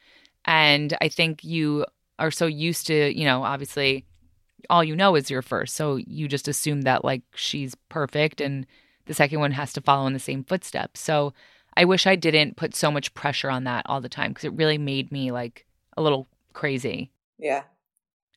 And 0.46 0.96
I 1.00 1.08
think 1.08 1.44
you 1.44 1.84
are 2.18 2.30
so 2.30 2.46
used 2.46 2.86
to, 2.88 3.18
you 3.18 3.24
know, 3.24 3.42
obviously 3.44 4.04
all 4.70 4.84
you 4.84 4.94
know 4.96 5.14
is 5.16 5.30
your 5.30 5.42
first. 5.42 5.74
So 5.74 5.96
you 5.96 6.28
just 6.28 6.48
assume 6.48 6.82
that 6.82 7.04
like 7.04 7.22
she's 7.34 7.74
perfect 7.88 8.40
and 8.40 8.66
the 9.06 9.14
second 9.14 9.40
one 9.40 9.52
has 9.52 9.72
to 9.74 9.80
follow 9.80 10.06
in 10.06 10.12
the 10.12 10.18
same 10.18 10.44
footsteps. 10.44 11.00
So 11.00 11.32
I 11.76 11.84
wish 11.84 12.06
I 12.06 12.16
didn't 12.16 12.56
put 12.56 12.74
so 12.74 12.90
much 12.90 13.14
pressure 13.14 13.50
on 13.50 13.64
that 13.64 13.86
all 13.86 14.00
the 14.00 14.08
time 14.08 14.30
because 14.30 14.44
it 14.44 14.52
really 14.54 14.78
made 14.78 15.10
me 15.10 15.30
like 15.30 15.66
a 15.96 16.02
little 16.02 16.28
crazy. 16.52 17.10
Yeah. 17.38 17.62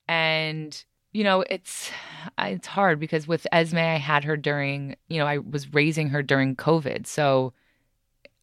And 0.07 0.83
you 1.11 1.23
know, 1.23 1.45
it's 1.49 1.91
it's 2.37 2.67
hard 2.67 2.99
because 2.99 3.27
with 3.27 3.47
Esme 3.51 3.77
I 3.77 3.97
had 3.97 4.25
her 4.25 4.35
during, 4.35 4.95
you 5.07 5.17
know, 5.17 5.25
I 5.25 5.37
was 5.37 5.73
raising 5.73 6.09
her 6.09 6.21
during 6.21 6.55
COVID. 6.55 7.07
So 7.07 7.53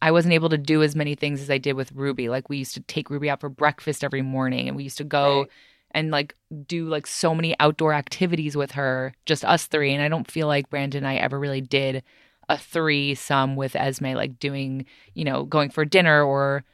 I 0.03 0.11
wasn't 0.11 0.33
able 0.33 0.49
to 0.49 0.57
do 0.57 0.83
as 0.83 0.97
many 0.97 1.15
things 1.15 1.41
as 1.41 1.49
I 1.49 1.57
did 1.57 1.77
with 1.77 1.93
Ruby. 1.93 2.27
Like 2.27 2.49
we 2.49 2.57
used 2.57 2.73
to 2.73 2.81
take 2.81 3.09
Ruby 3.09 3.29
out 3.29 3.39
for 3.39 3.47
breakfast 3.47 4.03
every 4.03 4.21
morning 4.21 4.67
and 4.67 4.75
we 4.75 4.83
used 4.83 4.97
to 4.97 5.05
go 5.05 5.39
right. 5.39 5.49
and 5.91 6.11
like 6.11 6.35
do 6.67 6.89
like 6.89 7.07
so 7.07 7.33
many 7.33 7.55
outdoor 7.61 7.93
activities 7.93 8.57
with 8.57 8.71
her, 8.71 9.13
just 9.25 9.45
us 9.45 9.65
three. 9.65 9.93
And 9.93 10.03
I 10.03 10.09
don't 10.09 10.29
feel 10.29 10.47
like 10.47 10.69
Brandon 10.69 11.05
and 11.05 11.07
I 11.07 11.15
ever 11.15 11.39
really 11.39 11.61
did 11.61 12.03
a 12.49 12.57
three 12.57 13.15
some 13.15 13.55
with 13.55 13.77
Esme, 13.77 14.07
like 14.07 14.39
doing, 14.39 14.85
you 15.13 15.23
know, 15.23 15.45
going 15.45 15.69
for 15.69 15.85
dinner 15.85 16.21
or 16.21 16.65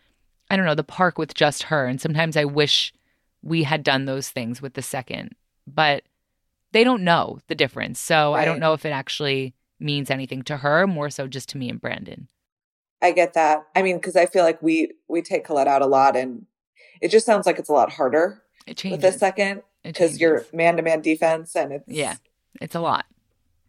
I 0.49 0.55
don't 0.55 0.65
know, 0.65 0.73
the 0.73 0.83
park 0.83 1.19
with 1.19 1.35
just 1.35 1.61
her. 1.63 1.85
And 1.85 2.01
sometimes 2.01 2.35
I 2.35 2.45
wish 2.45 2.91
we 3.43 3.61
had 3.61 3.83
done 3.83 4.05
those 4.05 4.29
things 4.31 4.59
with 4.59 4.73
the 4.73 4.81
second, 4.81 5.35
but 5.67 6.01
they 6.71 6.83
don't 6.83 7.03
know 7.03 7.37
the 7.45 7.53
difference. 7.53 7.99
So 7.99 8.33
right. 8.33 8.41
I 8.41 8.45
don't 8.45 8.59
know 8.59 8.73
if 8.73 8.85
it 8.85 8.89
actually 8.89 9.53
means 9.79 10.09
anything 10.09 10.41
to 10.45 10.57
her, 10.57 10.87
more 10.87 11.11
so 11.11 11.27
just 11.27 11.49
to 11.49 11.59
me 11.59 11.69
and 11.69 11.79
Brandon. 11.79 12.27
I 13.01 13.11
get 13.11 13.33
that. 13.33 13.65
I 13.75 13.81
mean, 13.81 13.97
because 13.97 14.15
I 14.15 14.25
feel 14.25 14.43
like 14.43 14.61
we 14.61 14.93
we 15.07 15.21
take 15.21 15.45
Colette 15.45 15.67
out 15.67 15.81
a 15.81 15.87
lot, 15.87 16.15
and 16.15 16.45
it 17.01 17.09
just 17.09 17.25
sounds 17.25 17.45
like 17.45 17.59
it's 17.59 17.69
a 17.69 17.73
lot 17.73 17.93
harder. 17.93 18.43
It 18.67 18.77
changes 18.77 19.01
with 19.01 19.13
the 19.13 19.17
second 19.17 19.63
because 19.83 20.19
you're 20.19 20.45
man 20.53 20.77
to 20.77 20.81
man 20.81 21.01
defense, 21.01 21.55
and 21.55 21.71
it's 21.73 21.87
yeah, 21.87 22.15
it's 22.61 22.75
a 22.75 22.79
lot. 22.79 23.05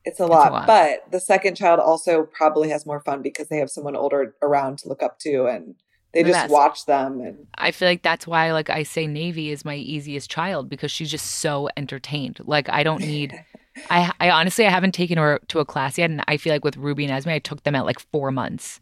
It's 0.04 0.18
a, 0.18 0.26
lot, 0.26 0.46
it's 0.46 0.48
a 0.48 0.52
lot. 0.52 0.66
But 0.66 1.12
the 1.12 1.20
second 1.20 1.56
child 1.56 1.78
also 1.78 2.22
probably 2.22 2.70
has 2.70 2.86
more 2.86 3.00
fun 3.00 3.20
because 3.20 3.48
they 3.48 3.58
have 3.58 3.70
someone 3.70 3.94
older 3.94 4.34
around 4.40 4.78
to 4.78 4.88
look 4.88 5.02
up 5.02 5.18
to, 5.20 5.46
and 5.46 5.74
they 6.12 6.22
the 6.22 6.30
just 6.30 6.50
watch 6.50 6.86
them. 6.86 7.20
And 7.20 7.46
I 7.54 7.70
feel 7.70 7.88
like 7.88 8.02
that's 8.02 8.26
why, 8.26 8.52
like 8.52 8.70
I 8.70 8.82
say, 8.82 9.06
Navy 9.06 9.50
is 9.50 9.64
my 9.64 9.76
easiest 9.76 10.30
child 10.30 10.68
because 10.68 10.90
she's 10.90 11.10
just 11.10 11.26
so 11.26 11.68
entertained. 11.76 12.40
Like 12.44 12.68
I 12.68 12.82
don't 12.82 13.00
need. 13.00 13.44
I, 13.90 14.12
I 14.18 14.30
honestly 14.30 14.66
I 14.66 14.70
haven't 14.70 14.92
taken 14.92 15.16
her 15.18 15.40
to 15.48 15.60
a 15.60 15.64
class 15.64 15.98
yet, 15.98 16.10
and 16.10 16.24
I 16.26 16.36
feel 16.36 16.52
like 16.52 16.64
with 16.64 16.76
Ruby 16.76 17.04
and 17.04 17.12
Esme, 17.12 17.30
I 17.30 17.38
took 17.38 17.62
them 17.62 17.74
at 17.74 17.84
like 17.84 18.00
four 18.00 18.30
months. 18.30 18.80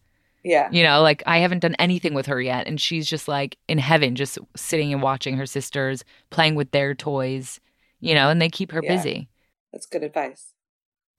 Yeah. 0.48 0.70
You 0.72 0.82
know, 0.82 1.02
like 1.02 1.22
I 1.26 1.38
haven't 1.38 1.58
done 1.58 1.74
anything 1.78 2.14
with 2.14 2.24
her 2.24 2.40
yet. 2.40 2.66
And 2.66 2.80
she's 2.80 3.06
just 3.06 3.28
like 3.28 3.58
in 3.68 3.76
heaven, 3.76 4.16
just 4.16 4.38
sitting 4.56 4.94
and 4.94 5.02
watching 5.02 5.36
her 5.36 5.44
sisters 5.44 6.04
playing 6.30 6.54
with 6.54 6.70
their 6.70 6.94
toys, 6.94 7.60
you 8.00 8.14
know, 8.14 8.30
and 8.30 8.40
they 8.40 8.48
keep 8.48 8.72
her 8.72 8.80
yeah. 8.82 8.96
busy. 8.96 9.28
That's 9.72 9.84
good 9.84 10.02
advice. 10.02 10.54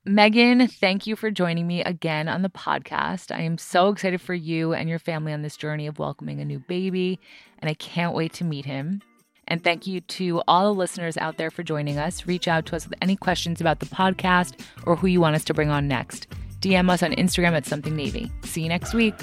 Megan, 0.04 0.68
thank 0.68 1.06
you 1.06 1.15
for 1.15 1.30
joining 1.30 1.68
me 1.68 1.84
again 1.84 2.28
on 2.28 2.42
the 2.42 2.50
podcast. 2.50 3.36
I 3.36 3.42
am 3.42 3.60
so 3.60 3.89
excited 3.89 4.20
for 4.20 4.34
you 4.34 4.74
and 4.74 4.89
your 4.89 4.98
family 4.98 5.32
on 5.32 5.44
this 5.44 5.58
journey 5.58 5.86
of 5.86 6.00
welcoming 6.00 6.39
a 6.39 6.46
new 6.46 6.58
baby, 6.58 7.20
and 7.60 7.70
I 7.70 7.76
can't 7.76 8.15
wait 8.15 8.34
to 8.34 8.44
meet 8.44 8.65
him. 8.65 9.04
And 9.48 9.63
thank 9.63 9.86
you 9.86 10.02
to 10.02 10.42
all 10.48 10.74
the 10.74 10.80
listeners 10.80 11.18
out 11.18 11.38
there 11.38 11.52
for 11.52 11.62
joining 11.62 12.00
us. 12.00 12.26
Reach 12.26 12.48
out 12.48 12.65
to 12.68 12.76
us 12.76 12.88
with 12.88 12.98
any 13.04 13.15
questions 13.15 13.62
about 13.62 13.80
the 13.80 13.86
podcast 13.86 14.60
or 14.88 14.96
who 14.96 15.06
you 15.06 15.22
want 15.22 15.36
us 15.36 15.44
to 15.46 15.54
bring 15.54 15.70
on 15.70 15.88
next. 15.88 16.28
DM 16.62 16.89
us 16.89 17.04
on 17.04 17.12
Instagram 17.13 17.54
at 17.54 17.65
Something 17.65 17.95
Navy. 17.95 18.32
See 18.43 18.62
you 18.62 18.69
next 18.69 18.93
week. 18.93 19.15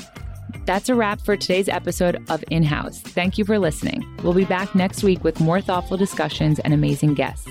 That's 0.65 0.89
a 0.89 0.95
wrap 0.95 1.21
for 1.21 1.37
today's 1.37 1.69
episode 1.69 2.23
of 2.31 2.43
In 2.51 2.63
House. 2.63 3.01
Thank 3.01 3.39
you 3.39 3.45
for 3.45 3.59
listening. 3.59 4.07
We'll 4.23 4.33
be 4.33 4.45
back 4.45 4.75
next 4.75 5.03
week 5.03 5.23
with 5.25 5.41
more 5.41 5.61
thoughtful 5.61 5.97
discussions 5.97 6.59
and 6.61 6.73
amazing 6.73 7.15
guests. 7.15 7.49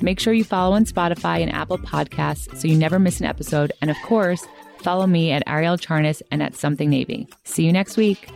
Make 0.00 0.18
sure 0.18 0.32
you 0.32 0.44
follow 0.44 0.74
on 0.74 0.84
Spotify 0.84 1.40
and 1.40 1.52
Apple 1.52 1.78
Podcasts 1.78 2.56
so 2.56 2.66
you 2.66 2.76
never 2.76 2.98
miss 2.98 3.20
an 3.20 3.26
episode. 3.26 3.72
And 3.80 3.90
of 3.90 3.96
course, 4.04 4.44
follow 4.78 5.06
me 5.06 5.30
at 5.30 5.46
Arielle 5.46 5.80
Charnas 5.80 6.22
and 6.30 6.42
at 6.42 6.56
Something 6.56 6.90
Navy. 6.90 7.28
See 7.44 7.64
you 7.64 7.72
next 7.72 7.96
week. 7.96 8.28